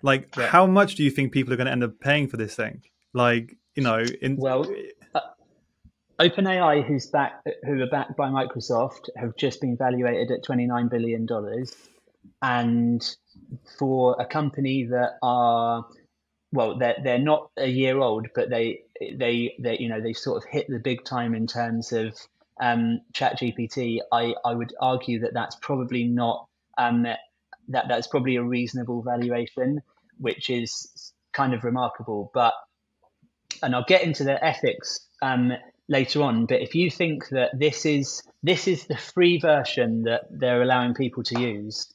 [0.03, 0.47] Like, yeah.
[0.47, 2.83] how much do you think people are going to end up paying for this thing?
[3.13, 4.65] Like, you know, in well,
[6.19, 10.87] OpenAI, who's back, who are backed by Microsoft, have just been valuated at twenty nine
[10.87, 11.75] billion dollars,
[12.41, 13.03] and
[13.77, 15.85] for a company that are
[16.51, 20.43] well, they're they're not a year old, but they they they you know they sort
[20.43, 22.17] of hit the big time in terms of
[22.59, 28.43] um, ChatGPT, I, I would argue that that's probably not um, that that's probably a
[28.43, 29.81] reasonable valuation,
[30.17, 32.31] which is kind of remarkable.
[32.33, 32.53] But
[33.61, 35.53] and I'll get into the ethics um,
[35.87, 36.45] later on.
[36.45, 40.93] But if you think that this is this is the free version that they're allowing
[40.93, 41.91] people to use,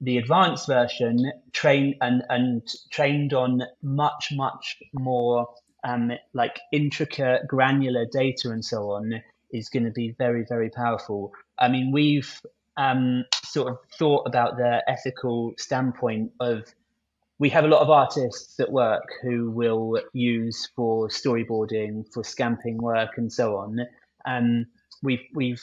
[0.00, 5.48] the advanced version trained and and trained on much much more
[5.84, 11.32] um, like intricate granular data and so on is going to be very, very powerful.
[11.58, 12.40] I mean, we've
[12.76, 16.64] um, sort of thought about the ethical standpoint of
[17.40, 22.76] we have a lot of artists at work who will use for storyboarding, for scamping
[22.76, 23.78] work, and so on.
[24.26, 24.66] And
[25.02, 25.62] we've we've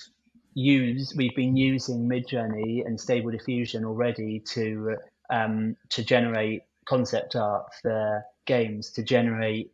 [0.55, 4.97] used we've been using Midjourney and Stable Diffusion already to
[5.29, 9.71] um, to generate concept art for games, to generate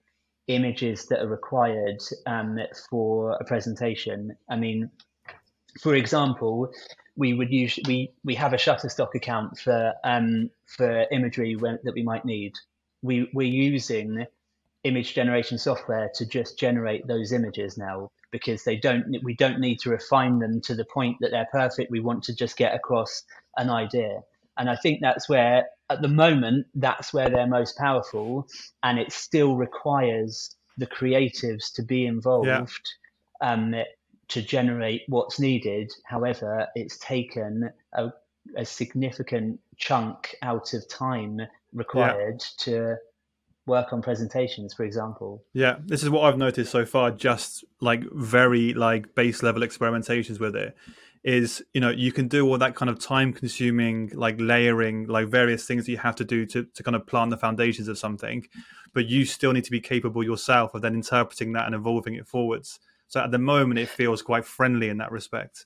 [0.47, 4.35] images that are required um, for a presentation.
[4.49, 4.91] I mean,
[5.81, 6.69] for example,
[7.15, 11.93] we would use we we have a Shutterstock account for um, for imagery when, that
[11.93, 12.53] we might need.
[13.01, 14.25] We we're using
[14.83, 19.79] image generation software to just generate those images now because they don't we don't need
[19.79, 21.91] to refine them to the point that they're perfect.
[21.91, 23.23] We want to just get across
[23.57, 24.21] an idea.
[24.57, 28.47] And I think that's where, at the moment, that's where they're most powerful.
[28.83, 32.47] And it still requires the creatives to be involved
[33.41, 33.53] yeah.
[33.53, 33.75] um,
[34.33, 35.91] to generate what's needed.
[36.05, 38.11] However, it's taken a,
[38.57, 41.39] a significant chunk out of time
[41.71, 42.65] required yeah.
[42.65, 42.95] to
[43.65, 48.03] work on presentations for example yeah this is what i've noticed so far just like
[48.11, 50.75] very like base level experimentations with it
[51.23, 55.29] is you know you can do all that kind of time consuming like layering like
[55.29, 57.97] various things that you have to do to, to kind of plant the foundations of
[57.97, 58.45] something
[58.93, 62.27] but you still need to be capable yourself of then interpreting that and evolving it
[62.27, 62.81] forwards
[63.13, 65.65] so at the moment it feels quite friendly in that respect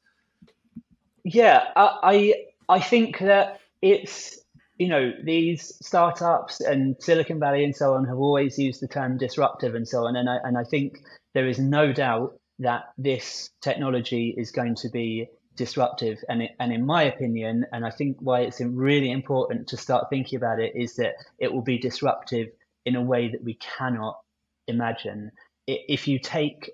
[1.23, 2.33] yeah i
[2.67, 4.39] i think that it's
[4.77, 9.17] you know these startups and silicon valley and so on have always used the term
[9.17, 10.99] disruptive and so on and i and i think
[11.33, 16.23] there is no doubt that this technology is going to be disruptive.
[16.29, 20.09] And it, and in my opinion, and I think why it's really important to start
[20.09, 22.47] thinking about it is that it will be disruptive
[22.85, 24.19] in a way that we cannot
[24.67, 25.31] imagine.
[25.67, 26.71] If you take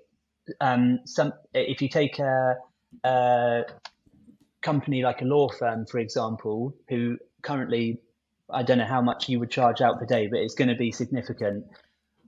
[0.60, 2.56] um, some, if you take a,
[3.04, 3.62] a
[4.62, 8.00] company like a law firm, for example, who currently
[8.50, 10.74] I don't know how much you would charge out per day, but it's going to
[10.74, 11.66] be significant.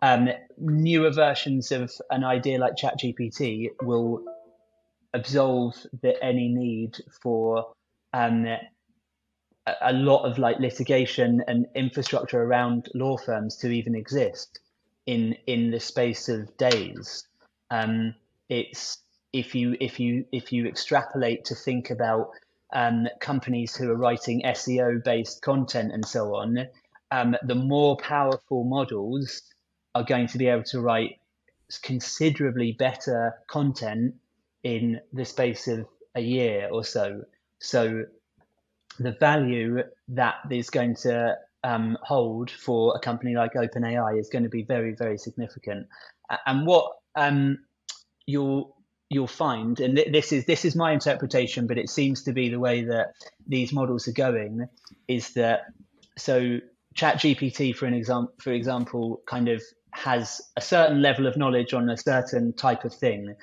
[0.03, 4.25] Um, newer versions of an idea like ChatGPT will
[5.15, 7.73] absolve the, any need for
[8.13, 8.47] um,
[9.67, 14.61] a, a lot of like litigation and infrastructure around law firms to even exist
[15.07, 17.27] in in the space of days.
[17.71, 18.15] Um,
[18.49, 18.99] it's
[19.33, 22.31] if you if you if you extrapolate to think about
[22.75, 26.67] um, companies who are writing SEO based content and so on,
[27.11, 29.43] um, the more powerful models
[29.95, 31.19] are going to be able to write
[31.83, 34.15] considerably better content
[34.63, 37.23] in the space of a year or so.
[37.59, 38.05] So
[38.99, 44.45] the value that is going to um, hold for a company like OpenAI is going
[44.45, 45.89] to be very, very significant.
[46.47, 47.59] And what um,
[48.27, 48.77] you'll
[49.09, 52.59] you'll find, and this is this is my interpretation, but it seems to be the
[52.59, 53.15] way that
[53.47, 54.67] these models are going,
[55.09, 55.61] is that
[56.19, 56.59] so
[56.97, 61.89] ChatGPT, for an example, for example, kind of has a certain level of knowledge on
[61.89, 63.35] a certain type of thing.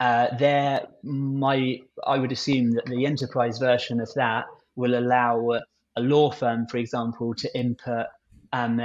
[0.00, 4.44] Uh, there, my I would assume that the enterprise version of that
[4.76, 5.60] will allow
[5.96, 8.06] a law firm, for example, to input
[8.52, 8.80] um,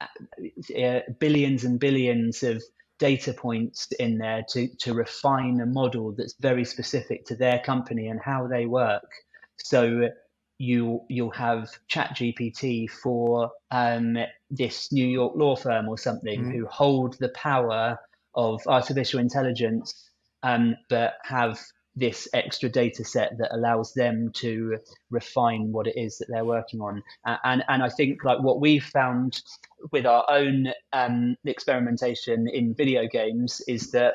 [0.00, 2.62] uh, billions and billions of
[3.00, 8.06] data points in there to, to refine a model that's very specific to their company
[8.08, 9.10] and how they work.
[9.56, 10.10] So
[10.58, 14.18] you you'll have ChatGPT for um,
[14.50, 16.50] this New York law firm or something mm-hmm.
[16.52, 17.98] who hold the power
[18.34, 20.10] of artificial intelligence,
[20.42, 21.58] um, but have
[21.96, 24.78] this extra data set that allows them to
[25.10, 27.02] refine what it is that they're working on.
[27.44, 29.42] And and I think like what we've found
[29.90, 34.14] with our own um, experimentation in video games is that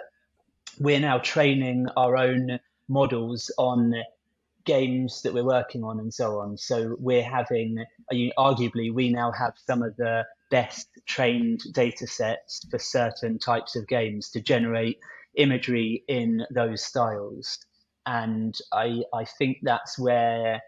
[0.79, 3.93] we're now training our own models on
[4.65, 6.57] games that we're working on and so on.
[6.57, 12.79] So we're having, arguably, we now have some of the best trained data sets for
[12.79, 14.99] certain types of games to generate
[15.37, 17.59] imagery in those styles.
[18.05, 20.61] And I, I think that's where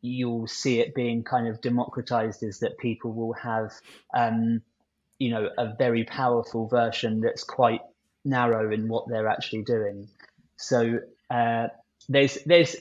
[0.00, 3.72] you'll see it being kind of democratized is that people will have,
[4.14, 4.62] um,
[5.18, 7.80] you know, a very powerful version that's quite
[8.24, 10.08] narrow in what they're actually doing.
[10.56, 11.68] So uh,
[12.08, 12.76] there's there's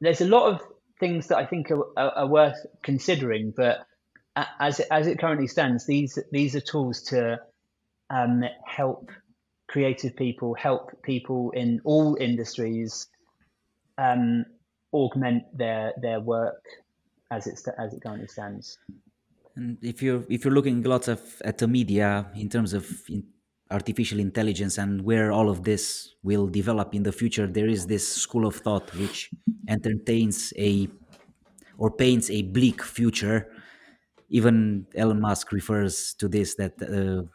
[0.00, 0.60] there's a lot of
[1.00, 3.86] things that I think are, are, are worth considering, but
[4.36, 7.40] as it, as it currently stands, these these are tools to
[8.10, 9.10] um, help
[9.74, 13.08] creative people, help people in all industries
[13.98, 14.46] um,
[14.92, 16.62] augment their their work
[17.36, 18.78] as it as it currently stands.
[19.56, 23.24] And if you're if you're looking lots of at the media in terms of in
[23.70, 28.06] artificial intelligence and where all of this will develop in the future, there is this
[28.24, 29.18] school of thought which
[29.68, 30.88] entertains a
[31.78, 33.38] or paints a bleak future.
[34.28, 37.26] Even Elon Musk refers to this that uh,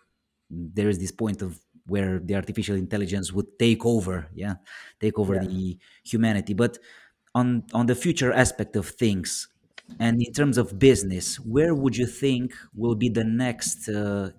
[0.49, 4.56] there is this point of where the artificial intelligence would take over, yeah,
[4.99, 5.43] take over yeah.
[5.43, 6.54] the humanity.
[6.54, 6.78] But
[7.36, 9.47] on on the future aspect of things,
[9.99, 14.32] and in terms of business, where would you think will be the next uh,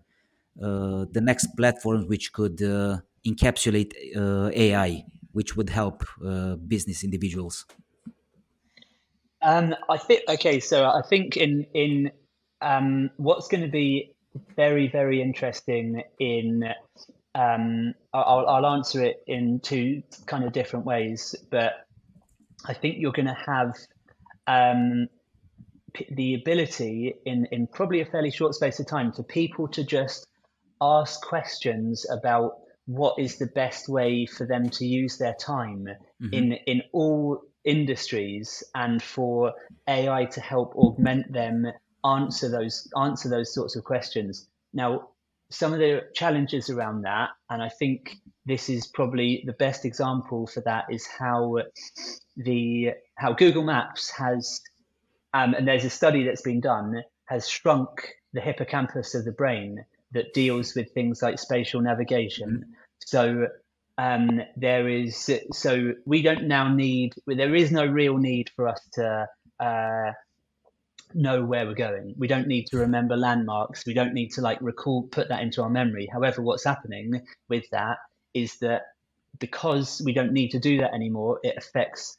[0.63, 7.03] uh, the next platforms which could uh, encapsulate uh, AI, which would help uh, business
[7.03, 7.67] individuals?
[9.43, 12.13] Um, I think okay, so I think in in
[12.61, 14.15] um, what's going to be
[14.55, 16.65] very very interesting in
[17.35, 21.73] um, I'll, I'll answer it in two kind of different ways, but
[22.66, 23.75] I think you're going to have
[24.47, 25.09] um,
[25.95, 29.85] p- the ability in, in probably a fairly short space of time for people to
[29.85, 30.27] just
[30.81, 32.53] ask questions about
[32.87, 35.87] what is the best way for them to use their time
[36.21, 36.35] mm-hmm.
[36.35, 39.53] in in all industries and for
[39.87, 41.66] AI to help augment them
[42.05, 44.49] answer those answer those sorts of questions.
[44.73, 45.11] Now,
[45.51, 50.47] some of the challenges around that, and I think this is probably the best example
[50.47, 51.59] for that, is how
[52.37, 54.61] the how Google Maps has,
[55.35, 59.85] um, and there's a study that's been done, has shrunk the hippocampus of the brain
[60.13, 62.65] that deals with things like spatial navigation.
[62.65, 62.73] Mm-hmm.
[63.07, 63.49] So
[63.99, 68.81] um, there is so we don't now need there is no real need for us
[68.95, 69.27] to
[69.59, 70.12] uh,
[71.15, 72.15] know where we're going.
[72.19, 73.85] We don't need to remember landmarks.
[73.87, 76.09] We don't need to like recall, put that into our memory.
[76.11, 77.99] However, what's happening with that
[78.35, 78.83] is that
[79.39, 82.17] because we don't need to do that anymore, it affects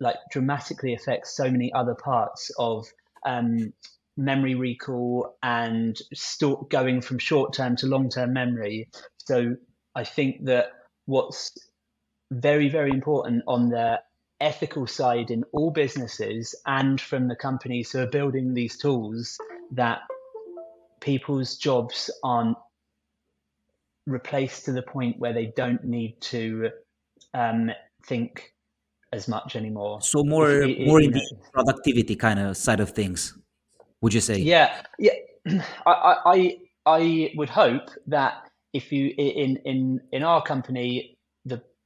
[0.00, 2.86] like dramatically affects so many other parts of
[3.26, 3.72] um,
[4.16, 8.88] memory recall and store, going from short term to long term memory.
[9.18, 9.56] So
[9.94, 10.66] I think that
[11.06, 11.52] what's
[12.30, 14.00] very very important on the
[14.40, 19.38] ethical side in all businesses and from the companies who are building these tools
[19.72, 20.00] that
[21.00, 22.56] people's jobs aren't
[24.06, 26.70] replaced to the point where they don't need to
[27.34, 27.70] um,
[28.06, 28.54] think
[29.12, 30.00] as much anymore.
[30.02, 31.22] So more if, more in the
[31.52, 33.36] productivity kind of side of things,
[34.00, 34.38] would you say?
[34.38, 35.12] Yeah, yeah.
[35.86, 41.17] I I I would hope that if you in in in our company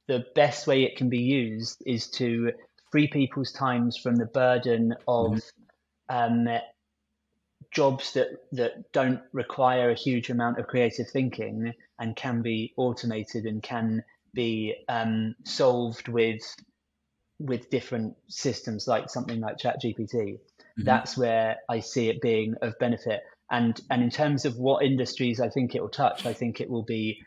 [0.07, 2.51] the best way it can be used is to
[2.91, 6.47] free people's times from the burden of mm-hmm.
[6.47, 6.59] um,
[7.71, 13.45] jobs that that don't require a huge amount of creative thinking and can be automated
[13.45, 16.43] and can be um, solved with
[17.39, 20.13] with different systems like something like ChatGPT.
[20.13, 20.83] Mm-hmm.
[20.83, 23.21] That's where I see it being of benefit.
[23.49, 26.69] And and in terms of what industries I think it will touch, I think it
[26.69, 27.21] will be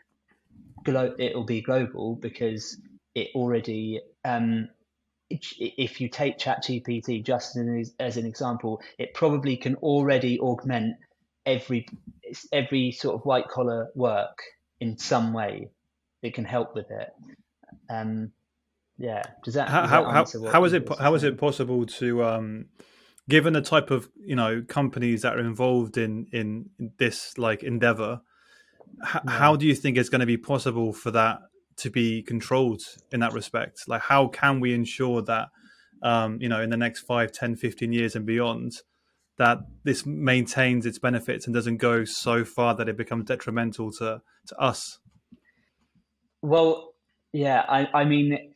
[0.83, 2.79] glo- it will be global because
[3.15, 4.69] it already um,
[5.29, 10.95] if you take ChatGPT just as, as an example, it probably can already augment
[11.45, 11.87] every
[12.51, 14.41] every sort of white collar work
[14.79, 15.69] in some way.
[16.21, 17.09] It can help with it.
[17.89, 18.31] Um,
[18.97, 19.23] yeah.
[19.43, 22.65] Does that, how, does that how, how is it how is it possible to um,
[23.29, 28.21] given the type of you know companies that are involved in in this like endeavor
[29.03, 29.31] h- yeah.
[29.31, 31.39] how do you think it's going to be possible for that
[31.77, 32.81] to be controlled
[33.11, 35.49] in that respect like how can we ensure that
[36.03, 38.73] um, you know in the next 5 10 15 years and beyond
[39.37, 44.21] that this maintains its benefits and doesn't go so far that it becomes detrimental to
[44.47, 44.99] to us
[46.41, 46.93] well
[47.33, 48.53] yeah i i mean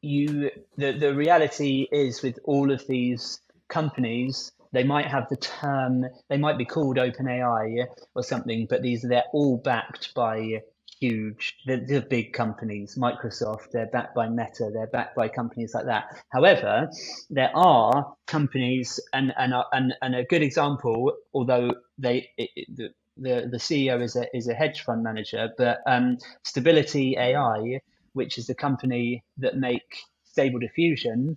[0.00, 6.04] you the the reality is with all of these companies they might have the term
[6.28, 10.60] they might be called OpenAI or something, but these they're all backed by
[11.00, 15.86] huge the, the big companies microsoft they're backed by meta they're backed by companies like
[15.86, 16.04] that.
[16.32, 16.88] However
[17.30, 23.48] there are companies and and and, and a good example although they it, the, the
[23.50, 27.80] the ceo is a is a hedge fund manager but um, stability ai
[28.12, 31.36] which is the company that make stable diffusion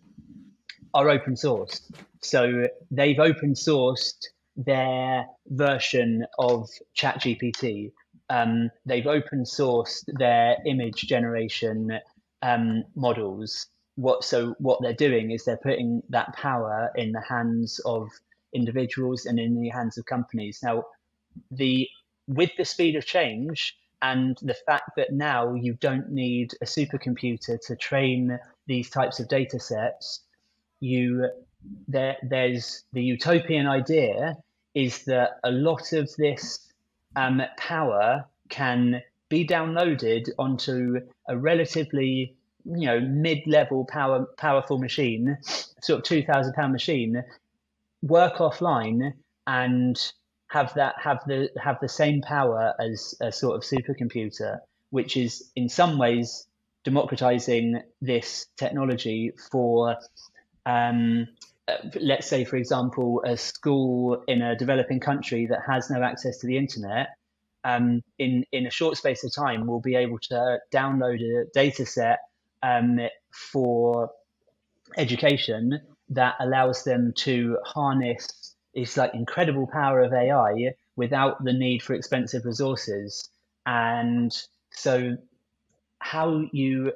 [0.98, 1.82] are open sourced.
[2.22, 4.26] So they've open sourced
[4.56, 6.68] their version of
[6.98, 7.92] ChatGPT.
[8.32, 12.00] Um, they've open sourced their image generation
[12.42, 13.68] um, models.
[13.96, 18.10] What so what they're doing is they're putting that power in the hands of
[18.56, 20.60] individuals and in the hands of companies.
[20.64, 20.84] Now,
[21.52, 21.88] the
[22.28, 27.60] with the speed of change and the fact that now you don't need a supercomputer
[27.68, 30.24] to train these types of data sets,
[30.80, 31.30] you
[31.88, 34.38] there there's the utopian idea
[34.74, 36.68] is that a lot of this
[37.16, 45.38] um, power can be downloaded onto a relatively you know mid-level power powerful machine
[45.82, 47.24] sort of 2000 pound machine
[48.02, 49.14] work offline
[49.48, 50.12] and
[50.48, 54.60] have that have the have the same power as a sort of supercomputer
[54.92, 56.48] which is in some ways
[56.84, 59.98] democratizing this technology for
[60.68, 61.28] um,
[61.68, 66.40] uh, let's say, for example, a school in a developing country that has no access
[66.40, 67.08] to the internet,
[67.64, 71.86] um, in in a short space of time, will be able to download a data
[71.86, 72.20] set
[72.62, 73.00] um,
[73.32, 74.12] for
[74.98, 81.82] education that allows them to harness this like incredible power of AI without the need
[81.82, 83.30] for expensive resources.
[83.66, 84.32] And
[84.72, 85.18] so,
[86.00, 86.92] how you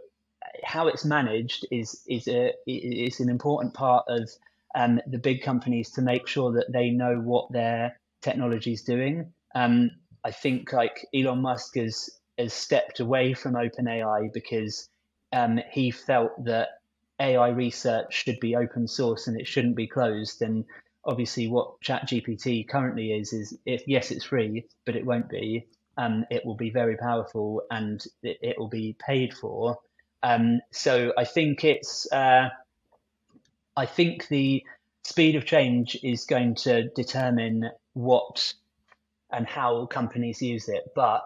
[0.64, 4.30] how it's managed is is a is an important part of
[4.76, 9.34] um, the big companies to make sure that they know what their technology is doing.
[9.56, 9.91] Um,
[10.24, 14.89] I think like Elon Musk has has stepped away from OpenAI because
[15.34, 16.70] um, he felt that
[17.20, 20.41] AI research should be open source and it shouldn't be closed.
[20.41, 20.66] And
[21.06, 25.68] obviously, what ChatGPT currently is is if yes, it's free, but it won't be.
[25.97, 29.78] Um, it will be very powerful and it, it will be paid for.
[30.24, 32.50] Um, so I think it's uh,
[33.76, 34.64] I think the
[35.04, 38.54] speed of change is going to determine what
[39.32, 40.84] and how companies use it.
[40.96, 41.22] But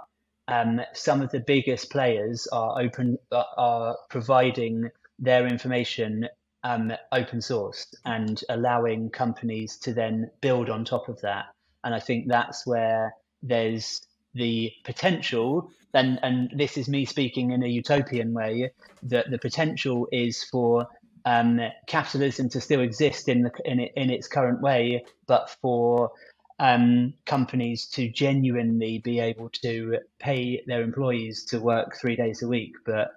[0.48, 6.28] um, some of the biggest players are open are providing their information
[6.64, 11.46] um, open source and allowing companies to then build on top of that.
[11.84, 14.02] And I think that's where there's
[14.36, 18.72] the potential and and this is me speaking in a utopian way
[19.04, 20.88] that the potential is for
[21.26, 26.12] um, capitalism to still exist in the in, it, in its current way, but for
[26.60, 32.48] um, companies to genuinely be able to pay their employees to work three days a
[32.48, 33.12] week, but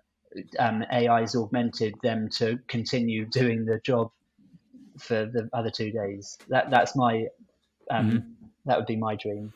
[0.59, 4.11] um, AI's augmented them to continue doing the job
[4.99, 6.39] for the other two days.
[6.49, 7.27] That that's my
[7.91, 8.29] um, mm-hmm.
[8.65, 9.53] that would be my dream.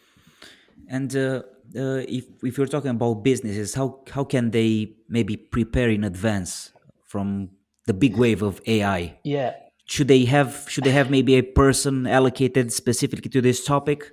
[0.88, 1.42] And uh,
[1.76, 6.72] uh, if if you're talking about businesses, how how can they maybe prepare in advance
[7.04, 7.50] from
[7.86, 9.18] the big wave of AI?
[9.24, 9.54] Yeah.
[9.86, 14.12] Should they have should they have maybe a person allocated specifically to this topic?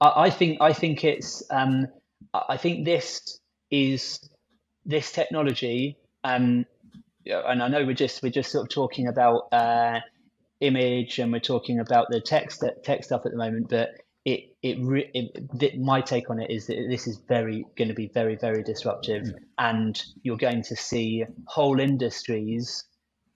[0.00, 1.88] I, I think I think it's um,
[2.32, 4.20] I think this is
[4.84, 6.66] this technology um,
[7.26, 10.00] and I know we're just we're just sort of talking about uh,
[10.60, 13.90] image and we're talking about the text tech stuff at the moment, but
[14.24, 14.78] it it,
[15.60, 18.62] it, my take on it is that this is very going to be very very
[18.62, 19.34] disruptive, mm.
[19.58, 22.84] and you're going to see whole industries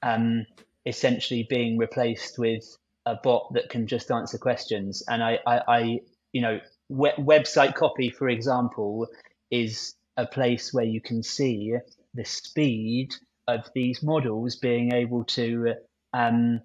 [0.03, 0.47] um,
[0.87, 2.65] essentially being replaced with
[3.05, 5.03] a bot that can just answer questions.
[5.09, 6.01] And I I, I
[6.33, 9.09] you know we- website copy, for example,
[9.51, 11.77] is a place where you can see
[12.15, 13.11] the speed
[13.47, 15.75] of these models being able to
[16.15, 16.61] um,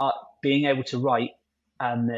[0.00, 0.10] uh,
[0.42, 1.30] being able to write
[1.80, 2.10] um,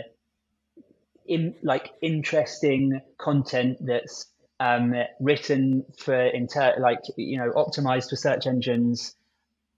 [1.29, 4.27] in like interesting content that's
[4.61, 9.15] um, written for inter like you know optimized for search engines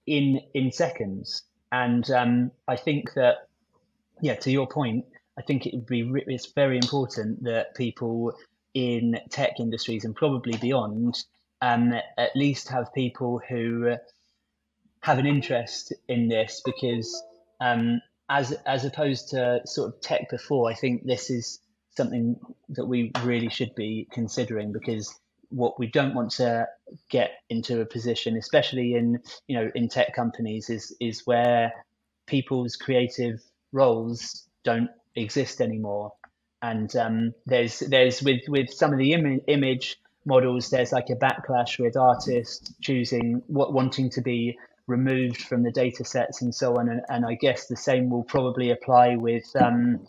[0.07, 1.43] in in seconds.
[1.73, 3.49] And um, I think that
[4.23, 5.05] yeah to your point
[5.39, 8.35] I think it would be it's very important that people
[8.75, 11.17] in tech industries and probably beyond
[11.63, 13.97] um, at least have people who
[15.01, 17.23] have an interest in this because
[17.61, 21.61] um, as as opposed to sort of tech before, I think this is
[21.97, 22.39] something
[22.70, 25.12] that we really should be considering because
[25.51, 26.66] what we don't want to
[27.11, 31.72] get into a position, especially in you know in tech companies, is is where
[32.26, 36.12] people's creative roles don't exist anymore.
[36.62, 41.16] And um, there's there's with with some of the Im- image models, there's like a
[41.16, 44.57] backlash with artists choosing what wanting to be
[44.87, 46.89] removed from the data sets and so on.
[46.89, 50.07] And, and I guess the same will probably apply with um,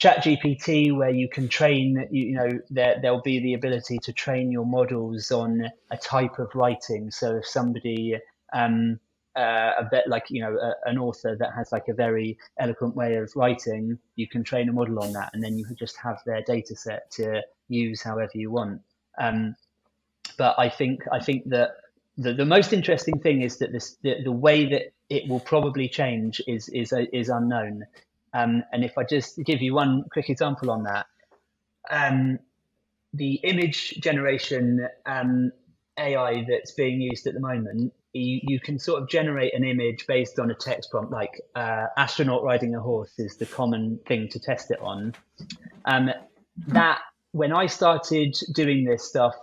[0.00, 4.50] ChatGPT, where you can train, you, you know, there, there'll be the ability to train
[4.50, 7.10] your models on a type of writing.
[7.10, 8.18] So if somebody,
[8.52, 8.98] um,
[9.34, 12.94] uh, a bit like, you know, a, an author that has like a very eloquent
[12.94, 15.30] way of writing, you can train a model on that.
[15.32, 18.82] And then you just have their data set to use however you want.
[19.18, 19.56] Um,
[20.36, 21.70] but I think I think that
[22.16, 25.88] the, the most interesting thing is that this the, the way that it will probably
[25.88, 27.84] change is is is unknown.
[28.34, 31.06] Um, and if I just give you one quick example on that,
[31.90, 32.38] um,
[33.12, 35.52] the image generation um,
[35.98, 40.06] AI that's being used at the moment, you, you, can sort of generate an image
[40.06, 44.28] based on a text prompt, like uh, astronaut riding a horse is the common thing
[44.28, 45.14] to test it on.
[45.84, 46.10] Um,
[46.68, 47.00] that
[47.32, 49.34] when I started doing this stuff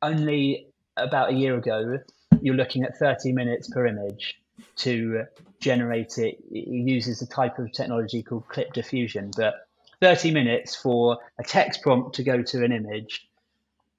[0.00, 1.98] only about a year ago,
[2.40, 4.40] you're looking at 30 minutes per image
[4.76, 5.24] to
[5.60, 6.38] generate it.
[6.50, 9.54] It uses a type of technology called clip diffusion, but
[10.00, 13.28] 30 minutes for a text prompt to go to an image.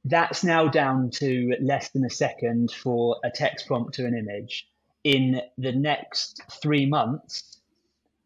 [0.06, 4.68] That's now down to less than a second for a text prompt to an image.
[5.04, 7.58] In the next three months,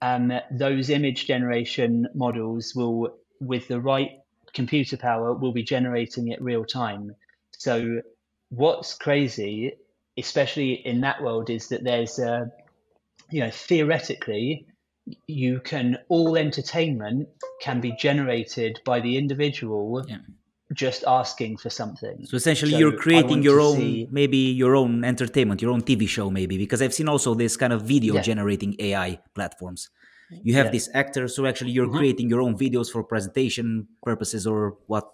[0.01, 4.19] um, those image generation models will, with the right
[4.53, 7.15] computer power will be generating it real time.
[7.51, 8.01] So
[8.49, 9.73] what's crazy,
[10.17, 12.51] especially in that world, is that there's a,
[13.29, 14.67] you know, theoretically,
[15.27, 17.29] you can all entertainment
[17.61, 20.17] can be generated by the individual yeah.
[20.73, 22.25] just asking for something.
[22.25, 24.07] So essentially, so you're creating your own, see...
[24.11, 27.71] maybe your own entertainment, your own TV show, maybe because I've seen also this kind
[27.71, 28.21] of video yeah.
[28.21, 29.89] generating AI platforms
[30.29, 30.71] you have yeah.
[30.71, 31.97] this actor so actually you're mm-hmm.
[31.97, 35.09] creating your own videos for presentation purposes or what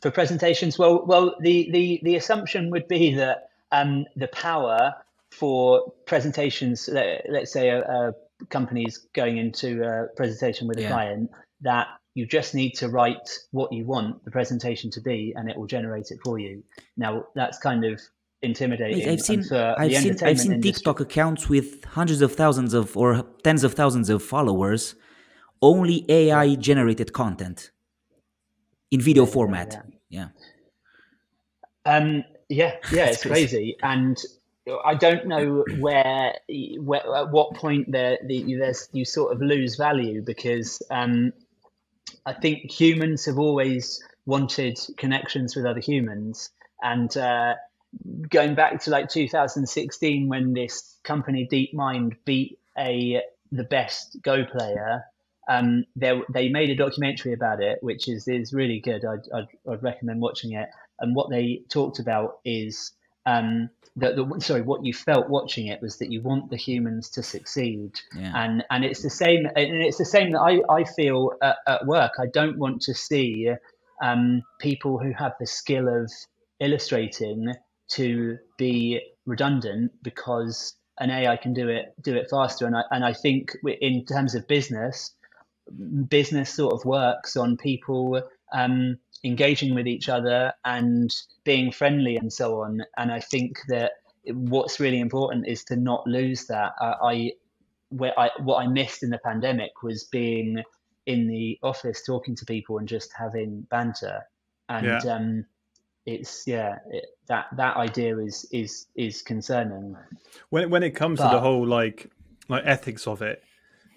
[0.00, 4.94] for presentations well well the the the assumption would be that um, the power
[5.30, 8.14] for presentations let, us say a, a
[8.48, 10.88] company's going into a presentation with a yeah.
[10.88, 11.30] client
[11.60, 15.56] that you just need to write what you want the presentation to be and it
[15.56, 16.62] will generate it for you
[16.96, 18.00] now that's kind of
[18.42, 19.08] intimidating.
[19.08, 23.64] I've seen, I've seen, I've seen TikTok accounts with hundreds of thousands of or tens
[23.64, 24.94] of thousands of followers,
[25.62, 27.70] only AI generated content
[28.90, 29.84] in video yeah, format.
[30.08, 30.28] Yeah.
[31.86, 31.96] yeah.
[31.96, 32.24] Um.
[32.48, 32.76] Yeah.
[32.92, 33.06] Yeah.
[33.06, 33.76] it's crazy.
[33.82, 34.18] and
[34.84, 36.34] I don't know where,
[36.78, 41.32] where at what point there the, there's you sort of lose value because um,
[42.26, 46.50] I think humans have always wanted connections with other humans,
[46.82, 47.54] and uh,
[48.28, 55.04] going back to like 2016 when this company DeepMind beat a the best Go player.
[55.50, 59.04] Um, they they made a documentary about it, which is is really good.
[59.04, 60.68] I'd, I'd, I'd recommend watching it.
[61.00, 62.92] and what they talked about is
[63.26, 67.10] um, that the sorry, what you felt watching it was that you want the humans
[67.10, 68.32] to succeed, yeah.
[68.36, 71.86] and and it's the same, and it's the same that I I feel at, at
[71.86, 72.12] work.
[72.20, 73.50] I don't want to see
[74.00, 76.10] um, people who have the skill of
[76.60, 77.54] illustrating
[77.88, 82.66] to be redundant because an AI can do it do it faster.
[82.66, 85.12] And I and I think in terms of business,
[86.08, 91.14] business sort of works on people um, engaging with each other and
[91.44, 92.82] being friendly and so on.
[92.96, 93.92] And I think that
[94.26, 96.72] what's really important is to not lose that.
[96.80, 97.32] Uh, I
[97.90, 100.62] where I what I missed in the pandemic was being
[101.06, 104.22] in the office talking to people and just having banter.
[104.68, 105.12] And yeah.
[105.12, 105.46] um,
[106.06, 109.96] it's yeah it, that that idea is is is concerning
[110.48, 112.10] when when it comes but, to the whole like
[112.48, 113.42] like ethics of it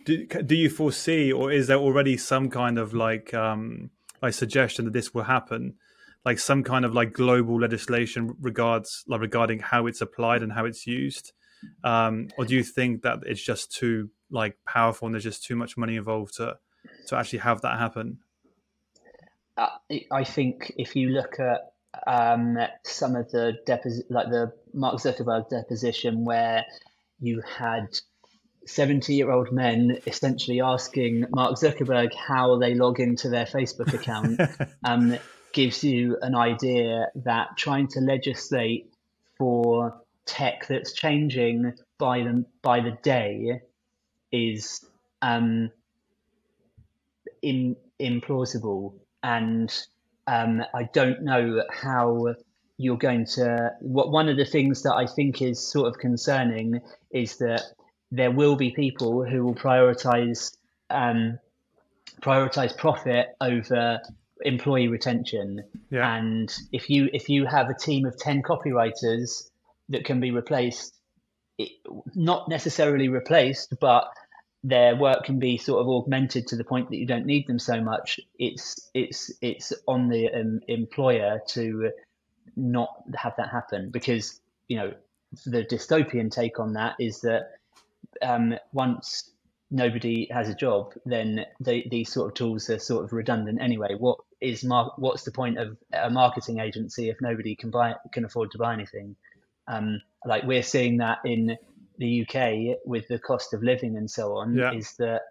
[0.05, 3.89] do, do you foresee or is there already some kind of like um
[4.21, 5.75] like suggestion that this will happen?
[6.25, 10.65] Like some kind of like global legislation regards like regarding how it's applied and how
[10.65, 11.33] it's used?
[11.83, 15.55] Um or do you think that it's just too like powerful and there's just too
[15.55, 16.57] much money involved to
[17.07, 18.19] to actually have that happen?
[19.55, 19.67] Uh,
[20.11, 21.73] I think if you look at
[22.07, 26.65] um, some of the deposit, like the Mark Zuckerberg deposition, where
[27.19, 27.87] you had
[28.65, 34.39] 70 year old men essentially asking Mark Zuckerberg how they log into their Facebook account,
[34.83, 35.17] um,
[35.51, 38.91] gives you an idea that trying to legislate
[39.37, 43.61] for tech that's changing by the, by the day
[44.31, 44.83] is
[45.21, 45.71] um,
[47.41, 49.73] in, implausible and
[50.27, 52.35] um, I don't know how
[52.77, 53.71] you're going to.
[53.81, 57.61] What one of the things that I think is sort of concerning is that
[58.13, 60.55] there will be people who will prioritize
[60.91, 61.39] um,
[62.21, 63.99] prioritize profit over
[64.41, 65.63] employee retention.
[65.89, 66.15] Yeah.
[66.15, 69.49] And if you if you have a team of ten copywriters
[69.89, 70.95] that can be replaced,
[71.57, 71.71] it,
[72.13, 74.05] not necessarily replaced, but
[74.63, 77.57] their work can be sort of augmented to the point that you don't need them
[77.57, 78.19] so much.
[78.37, 81.89] It's it's it's on the um, employer to
[82.55, 84.93] not have that happen because you know
[85.47, 87.53] the dystopian take on that is that
[88.21, 89.29] um, once
[89.73, 93.95] nobody has a job, then they, these sort of tools are sort of redundant anyway.
[93.97, 98.23] What is mar- what's the point of a marketing agency if nobody can buy can
[98.23, 99.15] afford to buy anything?
[99.67, 101.57] Um, like we're seeing that in
[101.97, 104.73] the UK with the cost of living and so on yeah.
[104.73, 105.21] is that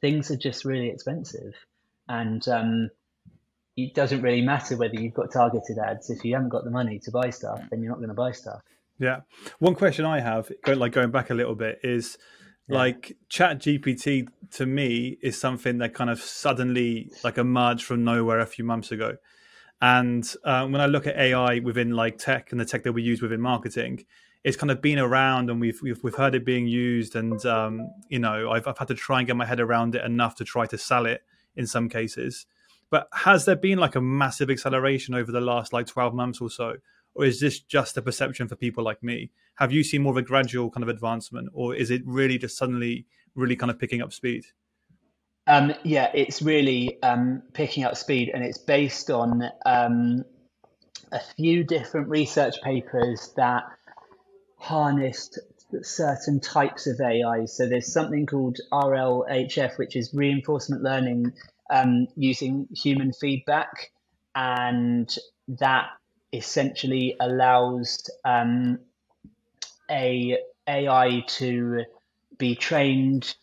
[0.00, 1.54] things are just really expensive,
[2.08, 2.90] and um,
[3.76, 6.98] it doesn't really matter whether you've got targeted ads if you haven't got the money
[7.00, 8.60] to buy stuff, then you're not going to buy stuff.
[9.00, 9.20] Yeah.
[9.58, 12.18] One question I have, like going back a little bit, is
[12.68, 12.76] yeah.
[12.76, 18.40] like Chat GPT to me is something that kind of suddenly like emerged from nowhere
[18.40, 19.16] a few months ago.
[19.80, 23.02] And uh, when I look at AI within like tech and the tech that we
[23.02, 24.04] use within marketing,
[24.44, 27.90] it's kind of been around and we've we've, we've heard it being used and um,
[28.08, 30.44] you know I've, I've had to try and get my head around it enough to
[30.44, 31.22] try to sell it
[31.56, 32.46] in some cases
[32.90, 36.48] but has there been like a massive acceleration over the last like 12 months or
[36.48, 36.76] so
[37.20, 40.16] or is this just a perception for people like me have you seen more of
[40.16, 44.02] a gradual kind of advancement or is it really just suddenly really kind of picking
[44.02, 44.44] up speed
[45.46, 50.24] um, yeah it's really um, picking up speed and it's based on um,
[51.12, 53.64] a few different research papers that
[54.58, 55.38] harnessed
[55.82, 57.44] certain types of AI.
[57.46, 61.32] So there's something called RLHF, which is reinforcement learning
[61.70, 63.90] um, using human feedback,
[64.34, 65.08] and
[65.60, 65.88] that
[66.32, 68.78] essentially allows um,
[69.90, 71.84] a AI to
[72.38, 73.34] be trained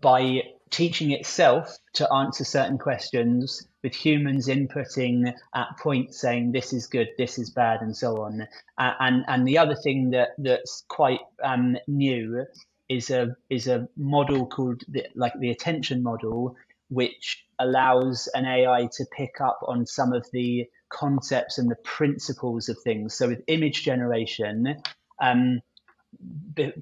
[0.00, 6.86] by teaching itself to answer certain questions with humans inputting at points saying this is
[6.86, 8.46] good, this is bad, and so on.
[8.78, 12.44] And and the other thing that that's quite um, new
[12.88, 16.56] is a is a model called the, like the attention model,
[16.88, 22.68] which allows an AI to pick up on some of the concepts and the principles
[22.68, 23.14] of things.
[23.14, 24.76] So with image generation.
[25.20, 25.60] Um,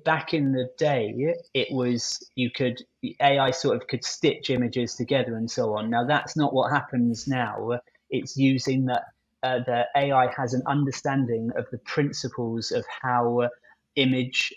[0.04, 2.82] back in the day, it was you could
[3.20, 5.90] AI sort of could stitch images together and so on.
[5.90, 7.80] Now that's not what happens now.
[8.10, 9.04] It's using that
[9.42, 13.48] uh, the AI has an understanding of the principles of how
[13.96, 14.52] image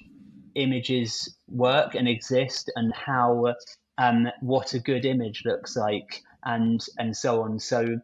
[0.56, 3.54] images work and exist and how
[3.98, 7.60] um, what a good image looks like and and so on.
[7.60, 8.00] So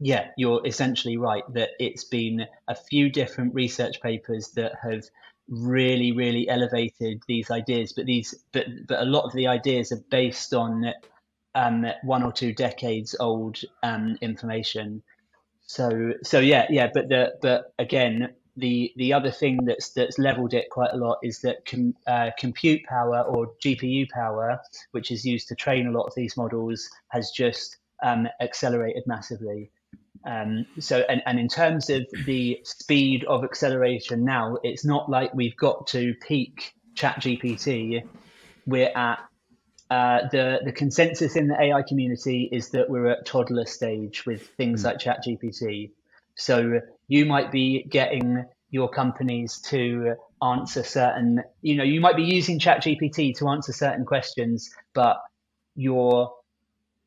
[0.00, 5.04] yeah, you're essentially right that it's been a few different research papers that have
[5.48, 10.04] really really elevated these ideas but these but but a lot of the ideas are
[10.10, 10.92] based on
[11.54, 15.02] um, one or two decades old um, information
[15.62, 18.28] so so yeah yeah but the but again
[18.58, 22.30] the the other thing that's that's leveled it quite a lot is that com, uh,
[22.38, 26.88] compute power or GPU power, which is used to train a lot of these models,
[27.08, 29.70] has just um, accelerated massively.
[30.24, 35.32] Um, so and, and in terms of the speed of acceleration now, it's not like
[35.34, 38.02] we've got to peak Chat GPT.
[38.66, 39.20] We're at
[39.90, 44.46] uh, the the consensus in the AI community is that we're at toddler stage with
[44.56, 44.86] things mm.
[44.86, 45.92] like ChatGPT.
[46.36, 52.24] So you might be getting your companies to answer certain, you know, you might be
[52.24, 55.16] using ChatGPT to answer certain questions, but
[55.74, 56.30] you're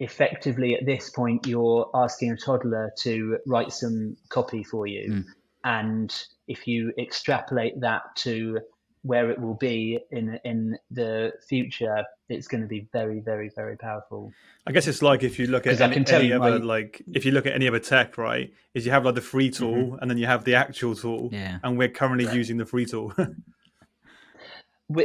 [0.01, 5.11] effectively at this point you're asking a toddler to write some copy for you.
[5.11, 5.25] Mm.
[5.63, 8.59] And if you extrapolate that to
[9.03, 13.77] where it will be in in the future, it's going to be very, very, very
[13.77, 14.31] powerful.
[14.65, 16.65] I guess it's like if you look at any, any other my...
[16.65, 18.51] like if you look at any other tech, right?
[18.73, 19.95] Is you have like the free tool mm-hmm.
[20.01, 21.59] and then you have the actual tool, yeah.
[21.63, 22.35] and we're currently right.
[22.35, 23.13] using the free tool.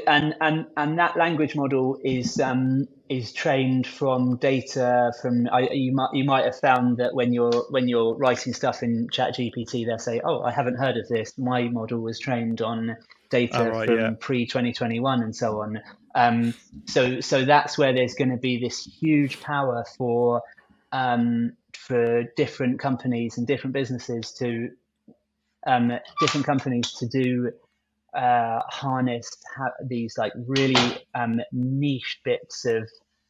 [0.07, 5.93] and and and that language model is um, is trained from data from I, you
[5.93, 9.87] might you might have found that when you're when you're writing stuff in chat gpt
[9.87, 12.97] they'll say oh i haven't heard of this my model was trained on
[13.31, 14.11] data oh, right, from yeah.
[14.19, 15.81] pre 2021 and so on.
[16.15, 16.55] Um,
[16.87, 20.43] so so that's where there's going to be this huge power for
[20.93, 24.71] um, for different companies and different businesses to
[25.67, 27.53] um, different companies to do
[28.17, 29.31] uh, harness
[29.85, 32.89] these like really um, niche bits of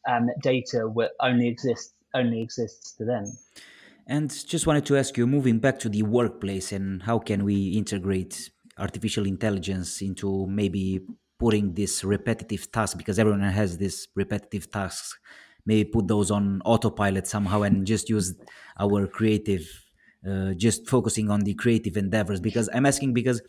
[0.09, 3.37] um, data that only exists only exists to them.
[4.07, 7.71] And just wanted to ask you, moving back to the workplace, and how can we
[7.71, 11.01] integrate artificial intelligence into maybe
[11.39, 15.19] putting this repetitive task because everyone has this repetitive tasks
[15.67, 18.35] maybe put those on autopilot somehow and just use
[18.79, 19.86] our creative
[20.29, 23.43] uh, just focusing on the creative endeavors because i'm asking because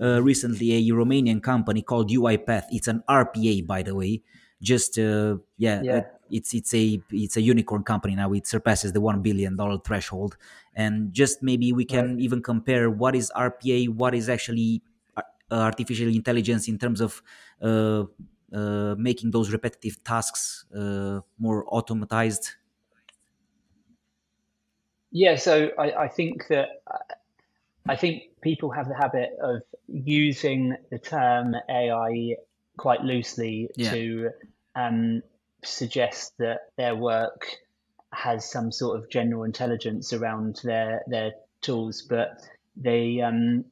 [0.00, 4.22] uh, recently a romanian company called uipath it's an rpa by the way
[4.62, 6.02] just uh, yeah, yeah.
[6.30, 10.36] it's it's a it's a unicorn company now it surpasses the 1 billion dollar threshold
[10.74, 12.20] and just maybe we can right.
[12.20, 14.82] even compare what is rpa what is actually
[15.16, 17.22] uh, artificial intelligence in terms of
[17.62, 18.04] uh,
[18.52, 22.52] uh, making those repetitive tasks uh, more automatized
[25.14, 27.14] yeah so I, I think that uh,
[27.88, 32.36] I think people have the habit of using the term AI
[32.76, 33.90] quite loosely yeah.
[33.90, 34.30] to
[34.74, 35.22] um,
[35.62, 37.46] suggest that their work
[38.12, 42.40] has some sort of general intelligence around their their tools, but
[42.76, 43.64] the um,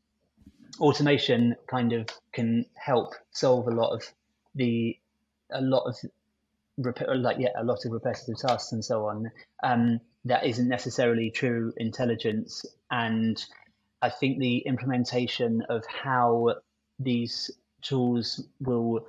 [0.81, 4.03] automation kind of can help solve a lot of
[4.55, 4.99] the
[5.51, 5.97] a lot of
[7.17, 9.31] like yeah a lot of repetitive tasks and so on.
[9.63, 13.43] Um, that isn't necessarily true intelligence, and
[14.01, 16.57] I think the implementation of how
[16.99, 17.51] these
[17.83, 19.07] tools will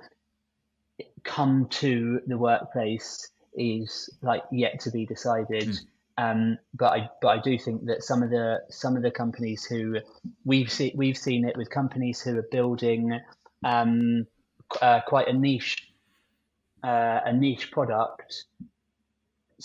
[1.22, 5.68] come to the workplace is like yet to be decided.
[5.68, 5.78] Mm.
[6.16, 9.64] Um, but I but I do think that some of the some of the companies
[9.64, 9.96] who
[10.44, 13.18] we've seen we've seen it with companies who are building
[13.64, 14.26] um,
[14.80, 15.88] uh, quite a niche
[16.84, 18.44] uh, a niche product,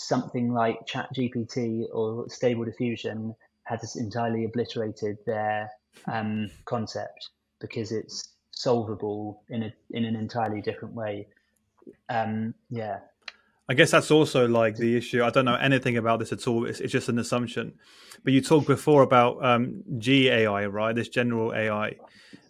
[0.00, 3.34] something like Chat GPT or Stable Diffusion
[3.64, 5.70] has entirely obliterated their
[6.10, 7.30] um, concept
[7.60, 11.26] because it's solvable in a in an entirely different way.
[12.08, 12.98] Um, yeah.
[13.68, 15.22] I guess that's also like the issue.
[15.22, 16.66] I don't know anything about this at all.
[16.66, 17.74] It's, it's just an assumption.
[18.24, 20.92] But you talked before about um, GAI, right?
[20.92, 21.94] This general AI.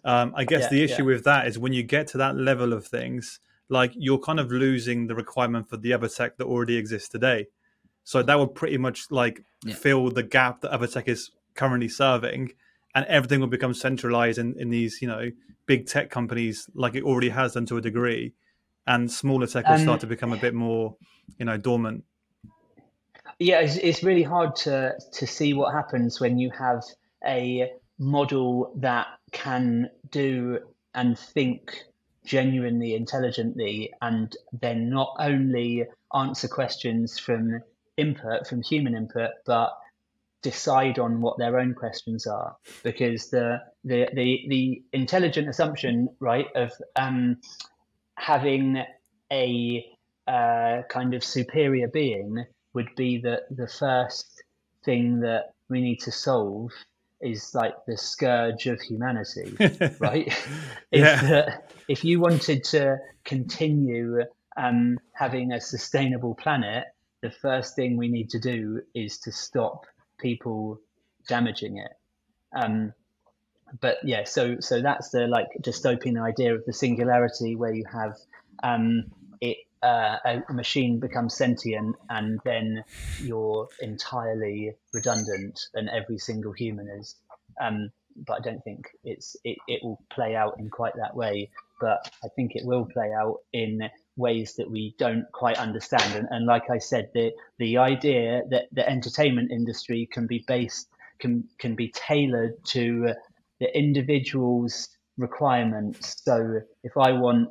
[0.03, 1.13] Um, I guess yeah, the issue yeah.
[1.13, 3.39] with that is when you get to that level of things,
[3.71, 7.47] like you're kind of losing the requirement for the other tech that already exists today.
[8.03, 9.73] So that would pretty much like yeah.
[9.73, 12.51] fill the gap that other tech is currently serving,
[12.93, 15.31] and everything will become centralized in, in these, you know,
[15.65, 18.33] big tech companies like it already has done to a degree
[18.87, 20.95] and smaller tech will um, start to become a bit more,
[21.37, 22.03] you know, dormant.
[23.39, 26.83] Yeah, it's, it's really hard to to see what happens when you have
[27.25, 30.59] a model that can do
[30.93, 31.83] and think
[32.25, 37.61] genuinely intelligently and then not only answer questions from
[37.97, 39.73] input from human input but
[40.41, 42.55] decide on what their own questions are.
[42.83, 47.37] Because the the the, the intelligent assumption right of um,
[48.15, 48.83] having
[49.31, 49.85] a
[50.27, 54.43] uh, kind of superior being would be that the first
[54.83, 56.71] thing that we need to solve
[57.21, 59.55] is like the scourge of humanity,
[59.99, 60.33] right?
[60.91, 61.59] yeah.
[61.87, 64.23] If, if you wanted to continue
[64.57, 66.85] um, having a sustainable planet,
[67.21, 69.85] the first thing we need to do is to stop
[70.19, 70.79] people
[71.27, 71.91] damaging it.
[72.53, 72.93] Um,
[73.79, 78.17] but yeah, so so that's the like dystopian idea of the singularity, where you have
[78.63, 79.05] um,
[79.39, 80.17] it uh,
[80.49, 82.83] a machine becomes sentient, and then
[83.21, 87.15] you're entirely redundant, and every single human is.
[87.59, 87.91] Um,
[88.27, 91.49] but I don't think it's it, it will play out in quite that way.
[91.79, 96.15] But I think it will play out in ways that we don't quite understand.
[96.15, 100.89] And, and like I said, the the idea that the entertainment industry can be based
[101.19, 103.13] can can be tailored to
[103.59, 106.21] the individual's requirements.
[106.23, 107.49] So if I want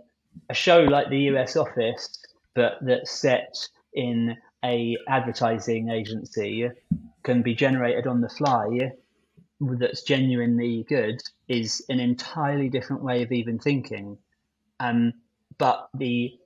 [0.49, 2.20] a show like the US Office,
[2.55, 6.69] but that's set in a advertising agency,
[7.23, 8.93] can be generated on the fly
[9.61, 14.17] that's genuinely good is an entirely different way of even thinking.
[14.79, 15.13] Um,
[15.59, 16.39] but the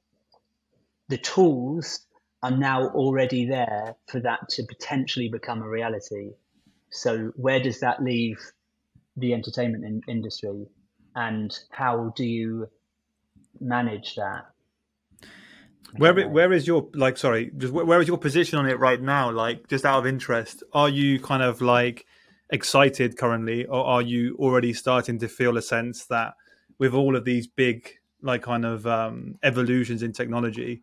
[1.09, 2.01] the tools
[2.43, 6.31] are now already there for that to potentially become a reality.
[6.91, 8.39] So where does that leave
[9.17, 10.67] the entertainment in- industry,
[11.15, 12.69] and how do you
[13.61, 14.54] manage that?
[15.97, 17.17] Where where is your like?
[17.17, 19.31] Sorry, just where is your position on it right now?
[19.31, 22.07] Like, just out of interest, are you kind of like
[22.51, 26.35] excited currently, or are you already starting to feel a sense that
[26.79, 27.91] with all of these big
[28.23, 30.83] like kind of um, evolutions in technology,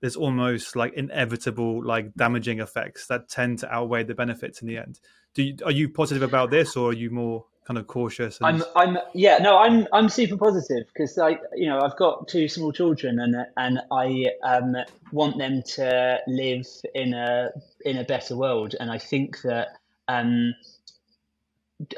[0.00, 4.76] there's almost like inevitable like damaging effects that tend to outweigh the benefits in the
[4.76, 5.00] end.
[5.34, 8.38] Do you, are you positive about this, or are you more kind of cautious?
[8.40, 8.64] And...
[8.74, 12.48] I'm, I'm, yeah, no, I'm, I'm super positive because I, you know, I've got two
[12.48, 14.74] small children, and and I um,
[15.12, 17.50] want them to live in a
[17.84, 19.68] in a better world, and I think that
[20.08, 20.54] um,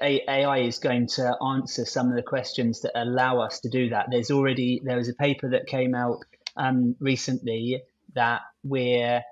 [0.02, 4.08] AI is going to answer some of the questions that allow us to do that.
[4.10, 6.18] There's already there was a paper that came out
[6.56, 7.82] um, recently
[8.14, 9.22] that we're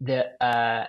[0.00, 0.86] that uh,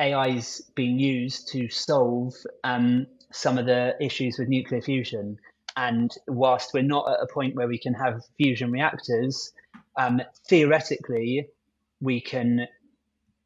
[0.00, 2.34] AI is being used to solve
[2.64, 5.38] um, some of the issues with nuclear fusion.
[5.76, 9.52] And whilst we're not at a point where we can have fusion reactors,
[9.96, 11.48] um, theoretically,
[12.00, 12.66] we can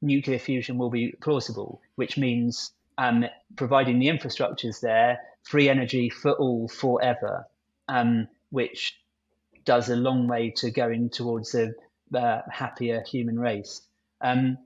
[0.01, 3.24] nuclear fusion will be plausible, which means um,
[3.57, 7.47] providing the infrastructures there, free energy for all forever,
[7.89, 8.99] um, which
[9.64, 11.72] does a long way to going towards a,
[12.14, 13.83] a happier human race.
[14.20, 14.59] Um,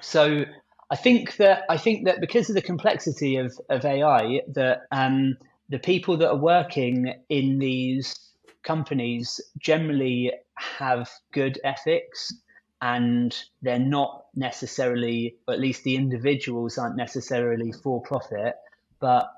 [0.00, 0.44] so
[0.90, 5.36] I think that I think that because of the complexity of, of AI, that um,
[5.68, 8.14] the people that are working in these
[8.62, 12.32] companies generally have good ethics
[12.80, 18.54] and they're not necessarily, at least the individuals aren't necessarily for profit.
[19.00, 19.28] But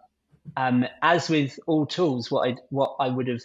[0.56, 3.42] um, as with all tools, what I what I would have,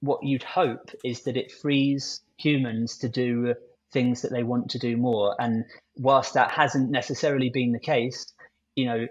[0.00, 3.54] what you'd hope is that it frees humans to do
[3.92, 5.36] things that they want to do more.
[5.38, 5.64] And
[5.96, 8.32] whilst that hasn't necessarily been the case,
[8.74, 9.06] you know,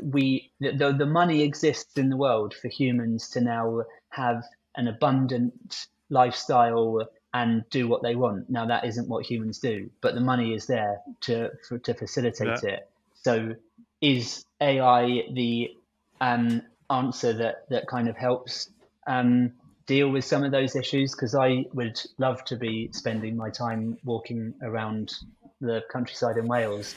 [0.00, 4.44] we the the money exists in the world for humans to now have
[4.76, 8.48] an abundant lifestyle and do what they want.
[8.48, 12.62] Now that isn't what humans do, but the money is there to for, to facilitate
[12.62, 12.70] yeah.
[12.70, 12.88] it.
[13.14, 13.54] So
[14.00, 15.76] is AI the
[16.20, 18.70] um, answer that that kind of helps
[19.06, 19.52] um,
[19.86, 21.12] deal with some of those issues?
[21.12, 25.12] Because I would love to be spending my time walking around
[25.60, 26.94] the countryside in Wales.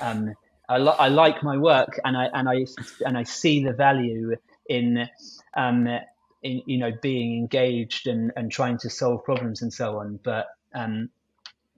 [0.00, 0.34] Um,
[0.68, 2.64] I, li- I like my work, and I and I
[3.04, 4.36] and I see the value
[4.68, 5.08] in
[5.56, 5.88] um,
[6.42, 10.46] in, you know being engaged and, and trying to solve problems and so on but
[10.74, 11.10] um,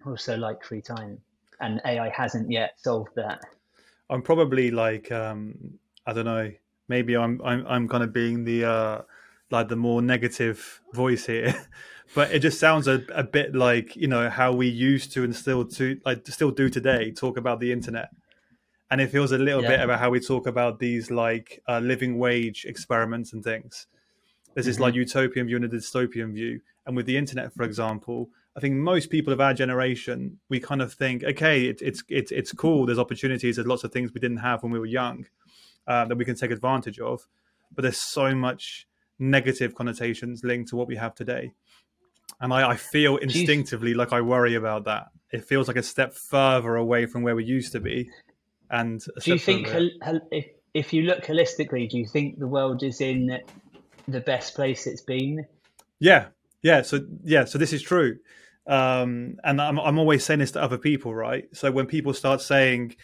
[0.07, 1.19] also like free time
[1.61, 3.41] and ai hasn't yet solved that
[4.11, 5.55] i'm probably like um,
[6.07, 6.51] i don't know
[6.89, 9.03] maybe i'm i'm, I'm kind of being the uh,
[9.53, 11.55] like the more negative voice here
[12.15, 15.37] but it just sounds a, a bit like you know how we used to and
[15.37, 18.09] still to like still do today talk about the internet
[18.91, 19.69] and it feels a little yeah.
[19.69, 23.87] bit about how we talk about these like uh, living wage experiments and things
[24.55, 24.85] there's this mm-hmm.
[24.85, 26.61] like utopian view and a dystopian view.
[26.87, 30.83] And with the internet, for example, I think most people of our generation, we kind
[30.83, 32.85] of think, okay, it, it's it's it's cool.
[32.85, 33.57] There's opportunities.
[33.57, 35.27] There's lots of things we didn't have when we were young
[35.87, 37.27] uh, that we can take advantage of.
[37.75, 38.87] But there's so much
[39.19, 41.53] negative connotations linked to what we have today,
[42.41, 45.07] and I, I feel instinctively like I worry about that.
[45.31, 48.11] It feels like a step further away from where we used to be.
[48.71, 49.69] And do you think
[50.31, 53.39] if if you look holistically, do you think the world is in
[54.09, 55.47] the best place it's been.
[55.99, 56.27] Yeah,
[56.63, 56.83] yeah.
[56.83, 58.19] So yeah, so this is true,
[58.67, 61.45] um, and I'm I'm always saying this to other people, right?
[61.53, 62.97] So when people start saying,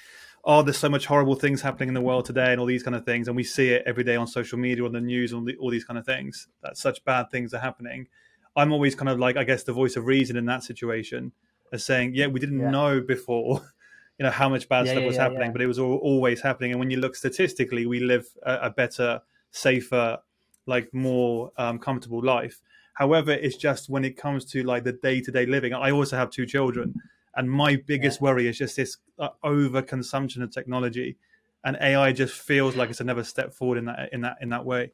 [0.48, 2.96] "Oh, there's so much horrible things happening in the world today," and all these kind
[2.96, 5.44] of things, and we see it every day on social media, on the news, on
[5.44, 8.08] the, all these kind of things, that such bad things are happening.
[8.56, 11.32] I'm always kind of like, I guess, the voice of reason in that situation,
[11.72, 12.70] as saying, "Yeah, we didn't yeah.
[12.70, 13.62] know before."
[14.18, 16.40] you know how much bad Yeah, stuff yeah, was happening, but it was all, always
[16.40, 16.72] happening.
[16.72, 19.22] And when you look statistically, we live a, a better,
[19.52, 20.18] safer,
[20.66, 22.60] like more um, comfortable life.
[22.94, 25.72] However, it's just when it comes to like the day to day living.
[25.72, 26.94] I also have two children,
[27.36, 31.16] and my biggest worry is just this uh, over consumption of technology,
[31.64, 34.64] and AI just feels like it's another step forward in that in that in that
[34.64, 34.92] way.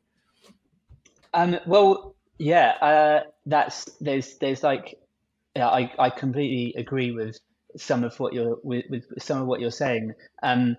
[1.33, 4.99] Um, well, yeah, uh, that's there's there's like,
[5.57, 7.39] yeah, I, I completely agree with
[7.77, 10.13] some of what you're with, with some of what you're saying.
[10.43, 10.77] Um,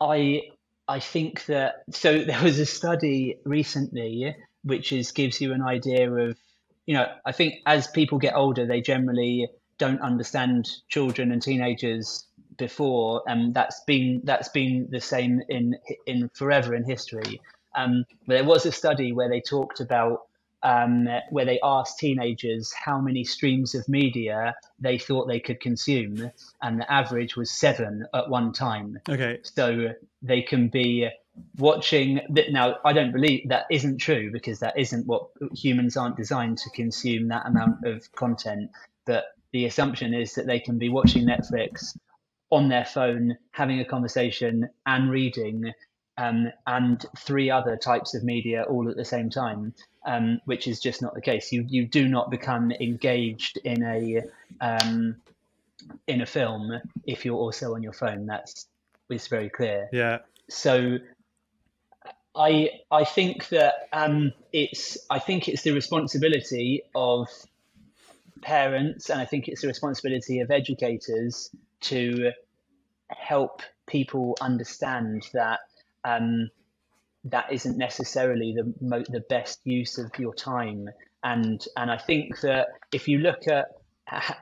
[0.00, 0.42] I
[0.88, 4.34] I think that so there was a study recently
[4.64, 6.38] which is gives you an idea of
[6.86, 9.48] you know I think as people get older they generally
[9.78, 12.26] don't understand children and teenagers
[12.58, 15.74] before and that's been that's been the same in
[16.06, 17.40] in forever in history
[17.74, 20.26] um, but there was a study where they talked about
[20.62, 26.30] um, where they asked teenagers how many streams of media they thought they could consume,
[26.62, 28.98] and the average was seven at one time.
[29.08, 29.88] Okay, So
[30.22, 31.08] they can be
[31.56, 32.20] watching.
[32.50, 36.70] Now, I don't believe that isn't true because that isn't what humans aren't designed to
[36.70, 38.70] consume that amount of content.
[39.04, 41.96] But the assumption is that they can be watching Netflix
[42.50, 45.72] on their phone, having a conversation, and reading
[46.18, 49.74] um, and three other types of media all at the same time,
[50.04, 51.52] um, which is just not the case.
[51.52, 54.22] You you do not become engaged in a
[54.60, 55.16] um,
[56.06, 58.26] in a film if you're also on your phone.
[58.26, 58.66] That's
[59.08, 59.88] it's very clear.
[59.92, 60.98] yeah, So
[62.34, 67.28] I I think that um, it's I think it's the responsibility of
[68.42, 71.50] parents and I think it's the responsibility of educators
[71.82, 72.32] to
[73.08, 75.60] help people understand that
[76.04, 76.50] um,
[77.24, 80.88] that isn't necessarily the mo- the best use of your time.
[81.22, 83.68] And and I think that if you look at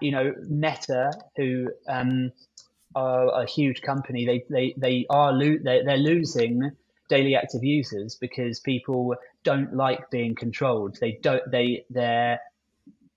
[0.00, 2.32] you know Meta, who um,
[2.94, 6.70] are a huge company, they they they are lo- they they're losing
[7.08, 10.96] daily active users because people don't like being controlled.
[11.00, 12.40] They don't they they're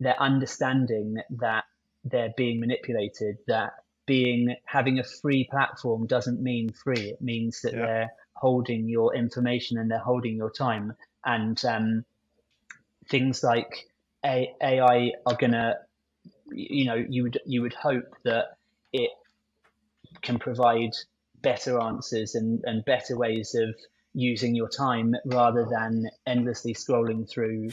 [0.03, 1.65] they're understanding that
[2.03, 3.37] they're being manipulated.
[3.47, 3.71] That
[4.05, 7.09] being having a free platform doesn't mean free.
[7.11, 7.85] It means that Yeah.
[7.85, 10.93] they're holding your information and they're holding your time.
[11.25, 12.05] And um,
[13.09, 13.89] things like
[14.25, 15.75] A- AI are gonna,
[16.51, 18.57] you know, you would you would hope that
[18.91, 19.11] it
[20.21, 20.91] can provide
[21.41, 23.75] better answers and, and better ways of
[24.13, 27.69] using your time rather than endlessly scrolling through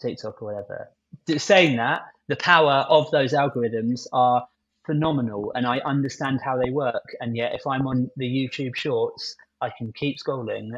[0.00, 0.90] TikTok or whatever.
[1.36, 4.46] Saying that, the power of those algorithms are
[4.86, 7.04] phenomenal and I understand how they work.
[7.20, 10.70] And yet, if I'm on the YouTube shorts, I can keep scrolling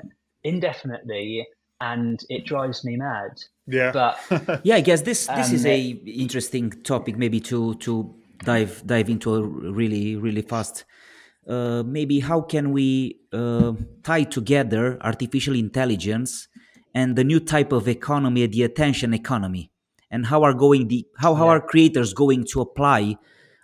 [0.45, 1.47] indefinitely
[1.81, 3.33] and it drives me mad.
[3.67, 3.91] yeah.
[3.93, 5.79] But yeah i guess this this Um, is a
[6.25, 8.15] interesting topic maybe to to
[8.45, 10.85] dive dive into a really really fast
[11.49, 13.73] uh, maybe how can we uh,
[14.05, 16.49] tie together artificial intelligence
[16.95, 19.72] and the new type of economy the attention economy
[20.13, 21.55] and how are going the how, how Yeah.
[21.55, 23.17] are creators going to apply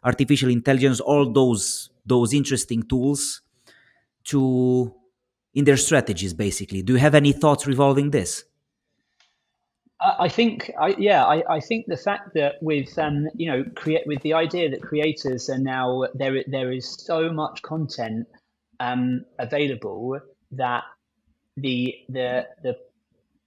[0.03, 3.43] artificial intelligence all those those interesting tools
[4.25, 4.93] to
[5.55, 8.45] in their strategies basically do you have any thoughts revolving this
[10.01, 13.65] I I think, I, yeah, I, I think the fact that with um, you know,
[13.75, 18.27] create with the idea that creators are now there, there is so much content
[18.81, 20.21] um, available
[20.53, 20.85] that
[21.57, 22.77] the the the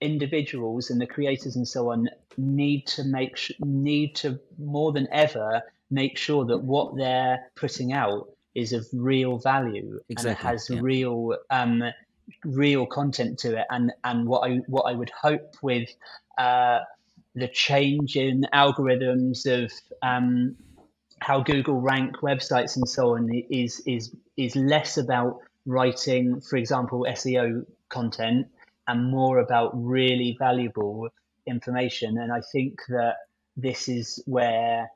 [0.01, 5.07] individuals and the creators and so on need to make sh- need to more than
[5.11, 10.41] ever make sure that what they're putting out is of real value Exactly, and it
[10.41, 10.79] has yeah.
[10.81, 11.83] real um,
[12.43, 15.89] real content to it and and what I what I would hope with
[16.37, 16.79] uh,
[17.35, 19.71] the change in algorithms of
[20.01, 20.55] um,
[21.19, 27.05] how Google rank websites and so on is is is less about writing, for example,
[27.07, 28.47] SEO content
[28.91, 31.07] and more about really valuable
[31.45, 32.17] information.
[32.17, 33.15] And I think that
[33.55, 34.89] this is where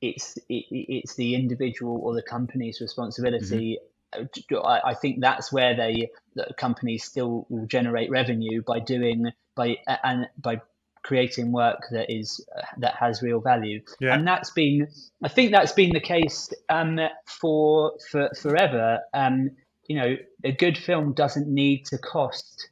[0.00, 3.78] it's it, it's the individual or the company's responsibility.
[4.12, 9.78] I, I think that's where they the companies still will generate revenue by doing by
[10.04, 10.60] and by
[11.02, 12.44] creating work that is
[12.78, 14.14] that has real value Yeah.
[14.14, 14.88] and that's been
[15.22, 19.50] i think that's been the case um for for forever um
[19.86, 22.70] you know a good film doesn't need to cost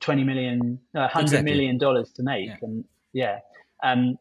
[0.00, 1.50] 20 million no, 100 Exactly.
[1.52, 2.56] million dollars to make Yeah.
[2.62, 3.38] and yeah
[3.82, 4.16] um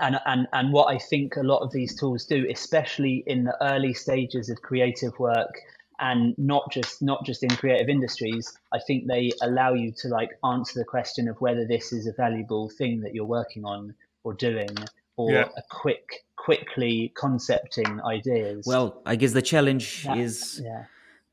[0.00, 3.56] and, and and what I think a lot of these tools do, especially in the
[3.60, 5.50] early stages of creative work,
[5.98, 10.30] and not just not just in creative industries, I think they allow you to like
[10.44, 13.92] answer the question of whether this is a valuable thing that you're working on
[14.22, 14.68] or doing,
[15.16, 15.48] or Yeah.
[15.56, 18.64] a quick quickly concepting ideas.
[18.68, 20.84] Well, I guess the challenge That- is yeah,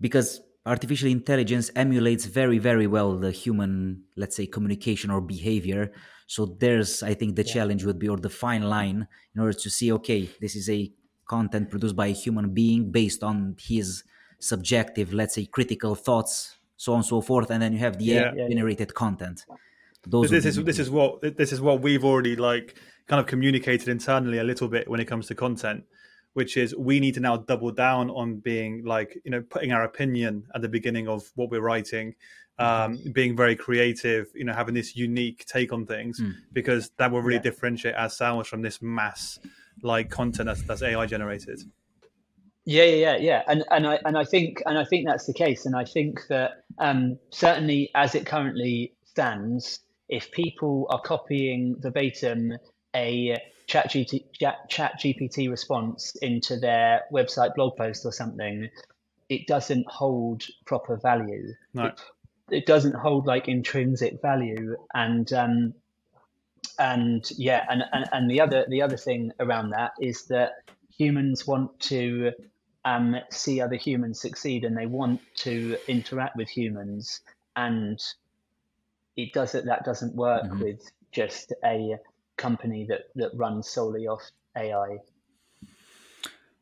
[0.02, 5.92] because artificial intelligence emulates very very well the human let's say communication or behavior.
[6.28, 9.70] So there's i think the challenge would be or the fine line in order to
[9.70, 10.92] see okay this is a
[11.28, 14.04] content produced by a human being based on his
[14.40, 18.06] subjective let's say critical thoughts so on and so forth and then you have the
[18.06, 18.14] Yeah.
[18.14, 18.50] Yeah, yeah.
[18.50, 19.46] generated content
[20.08, 22.76] those this is this is what this is what we've already like
[23.08, 25.84] kind of communicated internally a little bit when it comes to content
[26.36, 29.84] which is we need to now double down on being like you know putting our
[29.84, 32.14] opinion at the beginning of what we're writing
[32.60, 36.22] um, being very creative you know having this unique take on things
[36.54, 37.50] because that will really Yeah.
[37.50, 39.40] differentiate ourselves from this mass
[39.82, 41.60] like content that's, that's ai generated.
[42.68, 45.34] Yeah, yeah, yeah, yeah, and and I and I think and I think that's the
[45.34, 51.76] case, and I think that um, certainly as it currently stands, if people are copying
[51.80, 52.54] verbatim
[52.96, 58.70] a chat, chat GPT response into their website blog post or something,
[59.30, 61.54] it doesn't hold proper value.
[61.74, 61.86] No.
[61.86, 62.02] It,
[62.52, 65.74] it doesn't hold like intrinsic value, and um,
[66.80, 70.52] and yeah, and, and and the other the other thing around that is that
[70.96, 72.32] humans want to
[72.86, 77.22] um, see other humans succeed and they want to interact with humans
[77.56, 78.00] and
[79.18, 80.60] it doesn't that doesn't work Mhm.
[80.62, 81.98] with just a
[82.38, 84.22] company that that runs solely off
[84.58, 84.98] AI.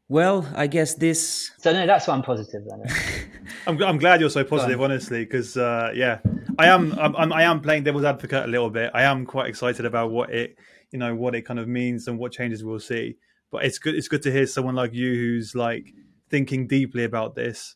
[0.08, 2.84] well i guess this So no, that's why I'm positive then.
[3.68, 6.20] I'm, I'm glad you're so positive, honestly, because uh, yeah,
[6.60, 8.92] I am I'm, I'm I am playing devil's advocate a little bit.
[8.94, 10.58] I am quite excited about what it
[10.92, 13.18] you know what it kind of means and what changes we'll see.
[13.52, 15.94] But it's good it's good to hear someone like you who's like
[16.30, 17.76] thinking deeply about this,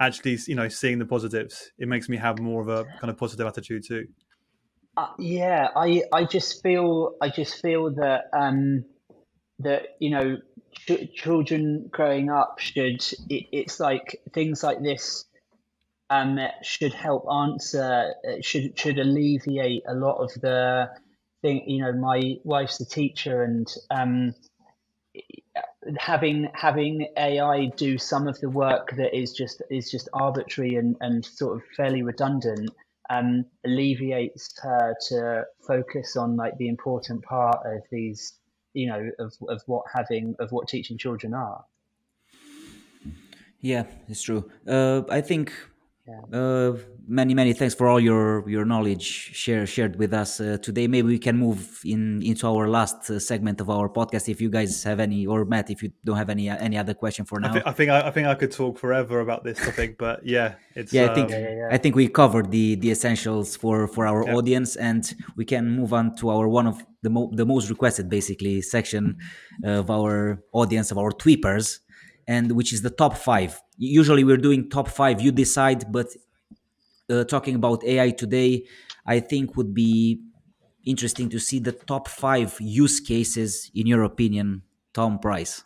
[0.00, 1.70] actually you know seeing the positives.
[1.78, 4.08] It makes me have more of a kind of positive attitude too.
[4.98, 8.84] Uh, yeah, I I just feel I just feel that um,
[9.60, 10.38] that you know
[10.72, 15.24] ch- children growing up should it, it's like things like this
[16.10, 20.90] um, should help answer uh, should should alleviate a lot of the
[21.42, 21.62] thing.
[21.70, 24.34] You know, my wife's a teacher, and um,
[25.98, 30.96] having having AI do some of the work that is just is just arbitrary and,
[31.00, 32.70] and sort of fairly redundant
[33.10, 38.34] um, alleviates her to focus on like the important part of these
[38.74, 41.64] you know of, of what having of what teaching children are
[43.60, 44.50] Yeah, it's true.
[44.66, 45.52] Uh, I think
[46.32, 46.72] uh,
[47.06, 50.86] many many thanks for all your your knowledge share, shared with us uh, today.
[50.86, 54.28] Maybe we can move in into our last uh, segment of our podcast.
[54.28, 57.24] If you guys have any, or Matt, if you don't have any any other question
[57.24, 57.50] for now.
[57.50, 60.24] I, thi- I think I, I think I could talk forever about this topic, but
[60.24, 61.68] yeah, it's yeah, I think um, yeah, yeah.
[61.70, 64.34] I think we covered the the essentials for for our Yeah.
[64.36, 65.02] audience, and
[65.36, 69.16] we can move on to our one of the mo- the most requested basically section
[69.64, 71.78] of our audience of our tweepers,
[72.28, 73.60] and which is the top five.
[73.78, 75.20] Usually we're doing top five.
[75.20, 76.08] You decide, but
[77.10, 78.66] uh, talking about AI today,
[79.06, 80.20] I think would be
[80.84, 84.62] interesting to see the top five use cases in your opinion,
[84.92, 85.64] Tom Price.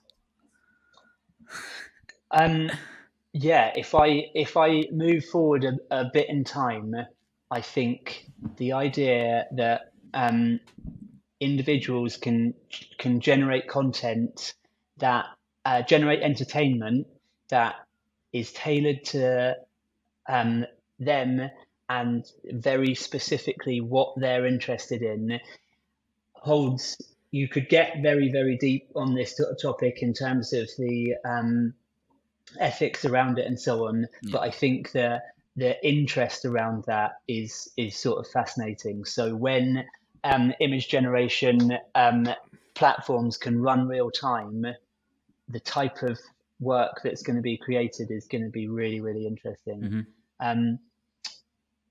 [2.34, 2.70] Um,
[3.34, 6.94] yeah, if I if I move forward a, a bit in time,
[7.50, 10.60] I think the idea that um,
[11.40, 12.54] individuals can
[12.96, 14.54] can generate content
[14.96, 15.26] that
[15.64, 17.06] uh, generate entertainment
[17.48, 17.76] that
[18.32, 19.56] is tailored to
[20.28, 20.64] um,
[20.98, 21.50] them
[21.88, 25.38] and very specifically what they're interested in
[26.34, 26.96] holds
[27.30, 31.74] you could get very very deep on this to- topic in terms of the um,
[32.58, 34.07] ethics around it and so on.
[34.30, 35.22] But i think the
[35.57, 39.04] the interest around that is is sort of fascinating.
[39.04, 39.84] So when
[40.24, 42.28] um, image generation um,
[42.74, 44.66] platforms can run real time
[45.53, 46.18] the type of
[46.61, 50.07] work that's going to be created is going to be really really interesting Mhm.
[50.41, 50.79] um,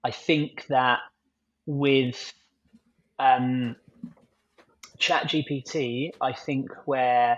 [0.03, 0.99] i think that
[1.65, 2.33] with
[3.19, 3.75] um,
[4.97, 7.37] chat gpt i think where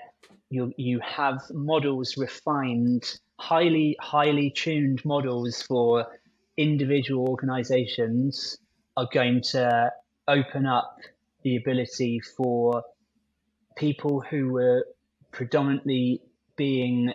[0.50, 3.04] you you have models refined
[3.40, 6.06] highly highly tuned models for
[6.58, 8.58] individual organizations
[8.96, 9.92] are going to
[10.28, 10.98] open up
[11.44, 12.84] the ability for
[13.76, 14.86] people who were
[15.34, 16.22] predominantly
[16.56, 17.12] being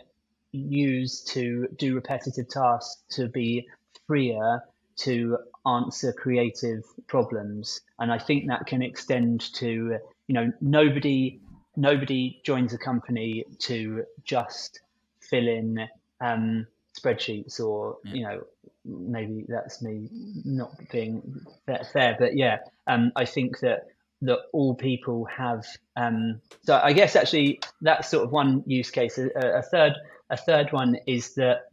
[0.53, 3.67] used to do repetitive tasks to be
[4.07, 4.61] freer
[4.97, 7.81] to answer creative problems.
[7.99, 11.41] And i think that can extend to you know nobody
[11.77, 14.81] nobody joins a company to just
[15.21, 15.79] fill in
[16.21, 16.67] um,
[16.99, 18.43] spreadsheets or you know
[18.85, 20.09] maybe that's me
[20.45, 21.23] not being
[21.67, 22.59] fair, fair but yeah
[22.89, 23.87] um, i think that
[24.23, 25.65] that all people have.
[25.97, 29.19] Um, so I guess actually that's sort of one use case.
[29.19, 29.95] A, a third
[30.31, 31.69] a third one is that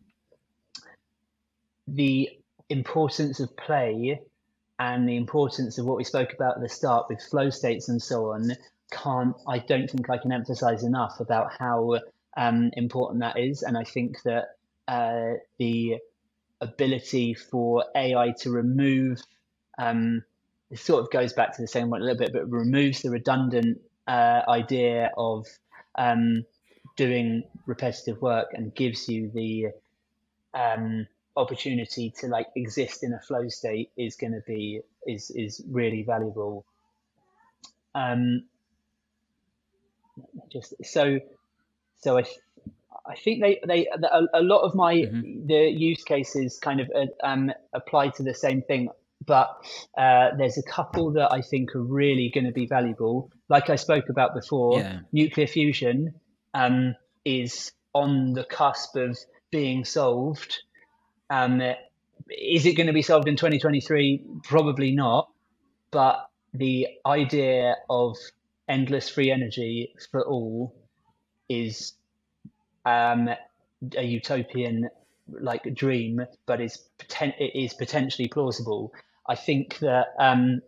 [1.87, 2.29] the
[2.69, 4.19] importance of play
[4.79, 8.01] and the importance of what we spoke about at the start with flow states and
[8.01, 8.51] so on
[8.91, 11.99] can't I don't think I can emphasize enough about how
[12.37, 14.55] um, important that is and I think that
[14.87, 15.97] uh, the
[16.61, 19.21] ability for AI to remove
[19.77, 20.23] um,
[20.75, 23.09] it sort of goes back to the same one a little bit but removes the
[23.09, 25.47] redundant uh, idea of
[25.97, 26.43] um,
[26.97, 29.67] doing repetitive work and gives you the
[30.53, 31.07] um,
[31.37, 36.03] opportunity to like exist in a flow state is going to be is is really
[36.03, 36.65] valuable
[37.93, 38.43] um
[40.51, 41.19] just so
[42.01, 42.23] so i
[43.05, 45.45] i think they they a, a lot of my mm-hmm.
[45.47, 48.89] the use cases kind of uh, um apply to the same thing
[49.25, 49.49] but
[49.97, 53.31] uh, there's a couple that I think are really going to be valuable.
[53.49, 54.99] Like I spoke about before, yeah.
[55.11, 56.15] nuclear fusion
[56.53, 59.17] um, is on the cusp of
[59.51, 60.61] being solved
[61.29, 61.61] um,
[62.29, 64.21] is it going to be solved in 2023?
[64.43, 65.29] Probably not.
[65.91, 68.17] But the idea of
[68.67, 70.75] endless free energy for all
[71.47, 71.93] is
[72.85, 73.29] um,
[73.95, 74.89] a utopian
[75.27, 78.93] like dream, but is poten- it is potentially plausible.
[79.27, 80.61] I think that um,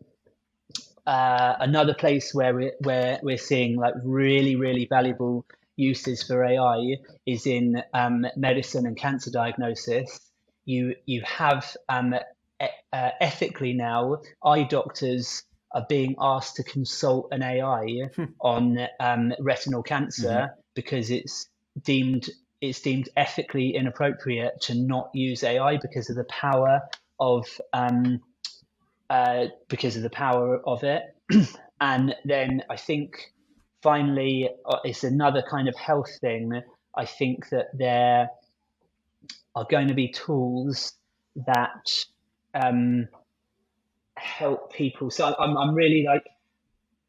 [1.06, 6.96] uh, another place where we're where we're seeing like really really valuable uses for AI
[7.26, 10.20] is in um, medicine and cancer diagnosis
[10.68, 12.14] you you have um,
[12.62, 18.26] e- uh, ethically now eye doctors are being asked to consult an AI hmm.
[18.42, 20.60] on um, retinal cancer mm-hmm.
[20.76, 21.48] because it's
[21.82, 22.30] deemed
[22.60, 26.82] it's deemed ethically inappropriate to not use AI because of the power
[27.20, 28.20] of um,
[29.10, 31.04] uh, because of the power of it.
[31.82, 33.34] and then I think
[33.82, 36.62] finally uh, it's another kind of health thing.
[36.96, 38.30] I think that there
[39.56, 40.94] are going to be tools
[41.46, 42.06] that
[42.54, 43.08] um,
[44.16, 45.12] help people.
[45.12, 46.24] So I'm, I'm really like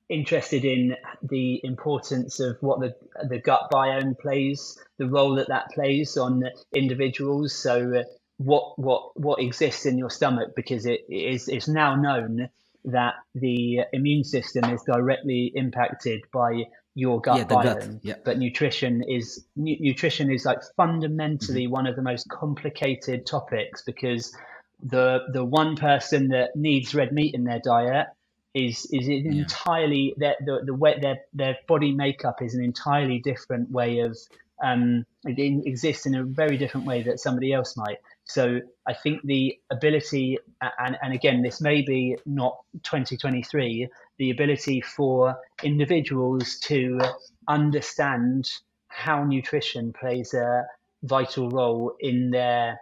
[0.08, 2.94] interested in the importance of what the
[3.28, 6.44] the gut biome plays, the role that that plays on
[6.74, 7.54] individuals.
[7.54, 8.02] So uh,
[8.39, 12.48] what what what exists in your stomach because it is it's now known
[12.85, 17.62] that the immune system is directly impacted by your gut yeah, biome.
[17.62, 17.89] Gut.
[18.02, 18.15] Yeah.
[18.24, 21.73] But nutrition is nu- nutrition is like fundamentally mm-hmm.
[21.73, 24.35] one of the most complicated topics because
[24.82, 28.06] the the one person that needs red meat in their diet
[28.55, 29.31] is is yeah.
[29.31, 34.16] entirely their the, the way their their body makeup is an entirely different way of
[34.62, 37.98] um it exists in a very different way that somebody else might
[38.28, 43.88] so I think the ability, and, and again, this may be not 2023,
[44.18, 47.00] the ability for individuals to
[47.48, 48.50] understand
[48.88, 50.66] how nutrition plays a
[51.02, 52.78] vital role in their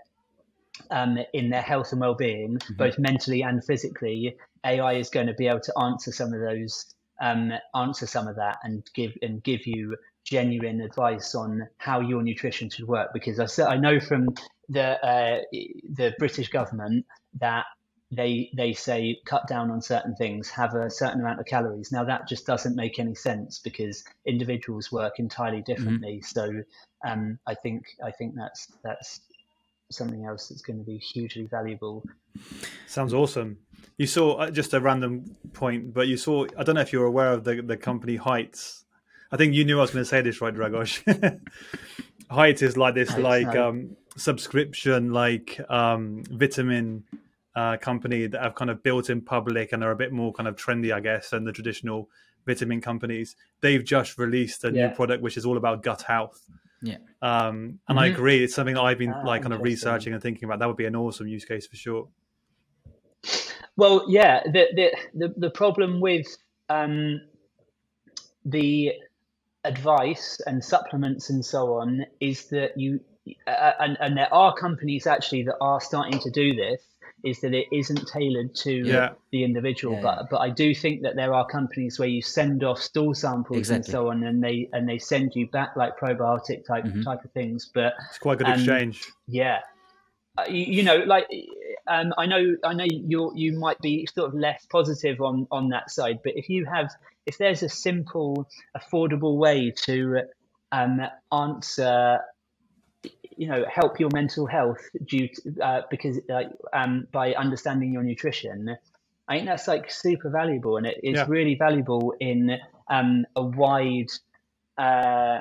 [0.90, 2.74] um, in their health and well-being, mm-hmm.
[2.74, 4.36] both mentally and physically.
[4.64, 8.36] AI is going to be able to answer some of those, um, answer some of
[8.36, 13.10] that, and give and give you genuine advice on how your nutrition should work.
[13.14, 14.34] Because I I know from
[14.68, 17.06] the uh, the British government
[17.40, 17.64] that
[18.10, 21.90] they they say cut down on certain things, have a certain amount of calories.
[21.90, 25.72] Now that just doesn't make any sense because individuals work entirely mm-hmm.
[25.72, 26.22] differently.
[26.22, 26.62] Mm-hmm.
[26.62, 26.62] So
[27.04, 29.20] um, I think I think that's that's
[29.90, 32.04] something else that's going to be hugely valuable.
[32.86, 33.58] Sounds awesome.
[33.98, 37.06] You saw uh, just a random point, but you saw I don't know if you're
[37.06, 38.84] aware of the the company Heights.
[39.32, 41.40] I think you knew I was going to say this, right, Dragos?
[42.30, 43.68] Heights is like this, Heights, like no.
[43.68, 47.04] um, subscription like um, vitamin
[47.54, 50.48] uh, company that have kind of built in public and are a bit more kind
[50.48, 52.08] of trendy, I guess, than the traditional
[52.46, 53.36] vitamin companies.
[53.60, 54.88] They've just released a yeah.
[54.88, 56.40] new product which is all about gut health.
[56.82, 56.98] Yeah.
[57.22, 57.98] Um, and mm-hmm.
[57.98, 60.58] I agree, it's something that I've been ah, like kind of researching and thinking about.
[60.58, 62.08] That would be an awesome use case for sure.
[63.76, 64.42] Well, yeah.
[64.44, 66.26] The the the, the problem with
[66.68, 67.20] um,
[68.44, 68.92] the
[69.64, 73.00] advice and supplements and so on is that you
[73.46, 76.80] and, and there are companies actually that are starting to do this
[77.24, 79.10] is that it isn't tailored to yeah.
[79.32, 82.62] the individual yeah, but but I do think that there are companies where you send
[82.62, 83.76] off stool samples exactly.
[83.76, 87.02] and so on and they and they send you back like probiotic type mm-hmm.
[87.02, 89.60] type of things but it's quite a good um, exchange yeah
[90.38, 91.26] uh, you, you, know like
[91.86, 95.70] um, I know I know you you might be sort of less positive on on
[95.70, 96.90] that side but if you have
[97.24, 98.46] if there's a simple
[98.76, 100.20] affordable way to
[100.72, 101.00] um,
[101.32, 102.20] answer
[103.36, 106.42] you know help your mental health due to, uh, because uh,
[106.72, 108.76] um, by understanding your nutrition
[109.28, 111.26] I think that's like super valuable, and it, it's Yeah.
[111.28, 112.58] really valuable in
[112.88, 114.10] um, a wide.
[114.78, 115.40] Uh,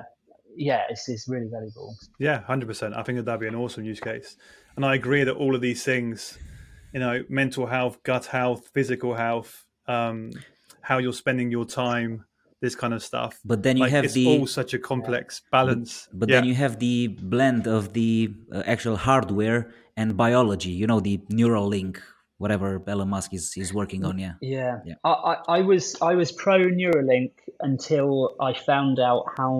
[0.55, 1.95] yeah, it's, it's really valuable.
[2.17, 2.95] Yeah, hundred percent.
[2.95, 4.37] I think that that'd be an awesome use case,
[4.75, 6.37] and I agree that all of these things,
[6.93, 10.31] you know, mental health, gut health, physical health, um,
[10.81, 12.25] how you're spending your time,
[12.65, 13.33] this kind of stuff.
[13.51, 15.91] But then you like, have it's the all such a complex balance.
[16.19, 16.35] But yeah.
[16.35, 16.97] then you have the
[17.33, 18.11] blend of the
[18.51, 19.59] uh, actual hardware
[20.01, 20.73] and biology.
[20.81, 22.01] You know, the neural link,
[22.43, 24.13] whatever Elon Musk is, is working on.
[24.25, 24.33] Yeah.
[24.41, 24.95] Yeah, Yeah.
[25.11, 27.31] I, I, I was I was pro Neuralink
[27.69, 29.51] until I found out how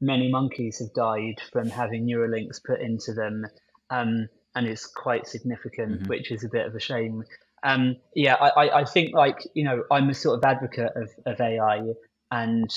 [0.00, 3.46] many monkeys have died from having Neuralinks put into them,
[3.90, 6.08] um, and it's quite significant, Mhm.
[6.08, 7.16] which is a bit of a shame.
[7.62, 11.08] Um, yeah, I, I, I think like you know I'm a sort of advocate of,
[11.26, 11.76] of AI,
[12.30, 12.70] and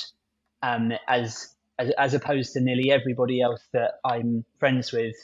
[0.62, 5.16] um, as, as as opposed to nearly everybody else that I'm friends with,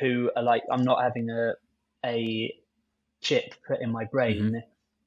[0.00, 1.52] who are like I'm not having a
[2.04, 2.54] a
[3.20, 4.62] chip put in my brain,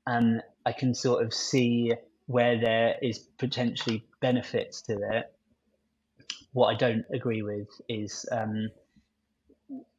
[0.06, 1.94] and I can sort of see
[2.28, 5.34] where there is potentially benefits to it.
[6.54, 8.70] What I don't agree with is um,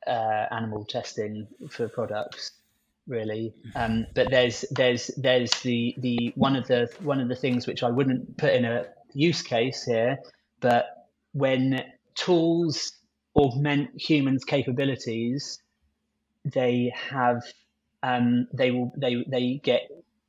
[0.07, 2.53] uh, animal testing for products,
[3.07, 3.55] really.
[3.75, 7.83] Um, but there's there's there's the the one of the one of the things which
[7.83, 10.19] I wouldn't put in a use case here,
[10.61, 10.87] but
[11.33, 11.83] when
[12.15, 12.93] tools
[13.37, 15.61] augment humans' capabilities,
[16.45, 17.43] they have
[18.03, 19.83] um, they will they they get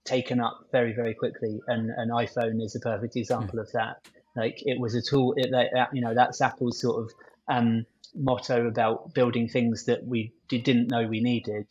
[0.04, 4.08] taken up very very quickly, and an iPhone is a perfect example of that.
[4.36, 7.12] Like it was a tool, it, that, you know, that's Apple's sort of
[7.48, 11.68] um, motto about building things that we did, didn't know we needed,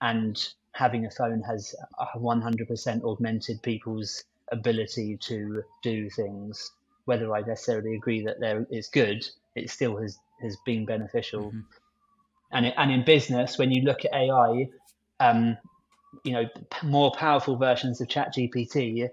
[0.00, 1.74] and having a phone has
[2.16, 6.72] 100% augmented people's ability to do things.
[7.06, 11.50] Whether I necessarily agree that there is good, it still has has been beneficial.
[11.52, 11.64] Mhm.
[12.52, 14.68] And it, and in business, when you look at AI,
[15.20, 15.58] um,
[16.24, 19.08] you know, p- more powerful versions of ChatGPT,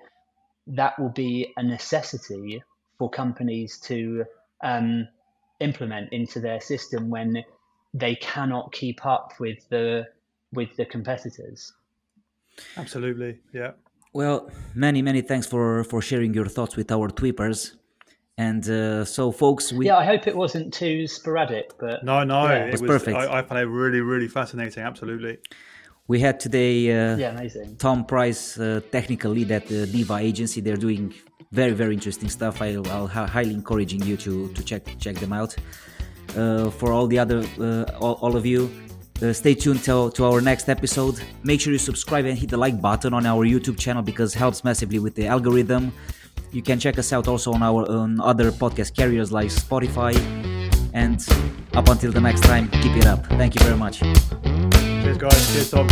[0.68, 2.64] that will be a necessity
[2.98, 4.26] for companies to
[4.64, 5.08] um,
[5.60, 7.44] implement into their system when
[7.94, 10.08] they cannot keep up with the
[10.56, 11.74] with the competitors.
[12.78, 13.72] Absolutely, yeah.
[14.14, 17.76] Well, many many thanks for for sharing your thoughts with our tweepers.
[18.38, 22.48] And uh, so, folks, we Yeah, I hope it wasn't too sporadic, but No, no,
[22.48, 22.66] Yeah.
[22.66, 22.90] it was was.
[22.92, 23.18] perfect.
[23.18, 24.84] I, I found it really, really fascinating.
[24.84, 25.38] Absolutely.
[26.08, 27.78] we had today uh, yeah, amazing.
[27.78, 30.60] Tom Price, uh, technical lead at the Diva agency.
[30.62, 31.14] They're doing
[31.52, 32.62] very, very interesting stuff.
[32.62, 35.56] I, I'll hi- highly encouraging you to, to check check them out.
[36.36, 38.70] Uh, for all the other uh, all, all of you,
[39.22, 41.22] uh, stay tuned to, to our next episode.
[41.44, 44.64] Make sure you subscribe and hit the like button on our YouTube channel because helps
[44.64, 45.94] massively with the algorithm.
[46.52, 50.16] You can check us out also on our on other podcast carriers like Spotify.
[50.94, 51.26] And
[51.74, 53.26] up until the next time, keep it up.
[53.28, 54.00] Thank you very much.
[54.00, 55.54] Cheers, guys.
[55.54, 55.88] Cheers, Tom.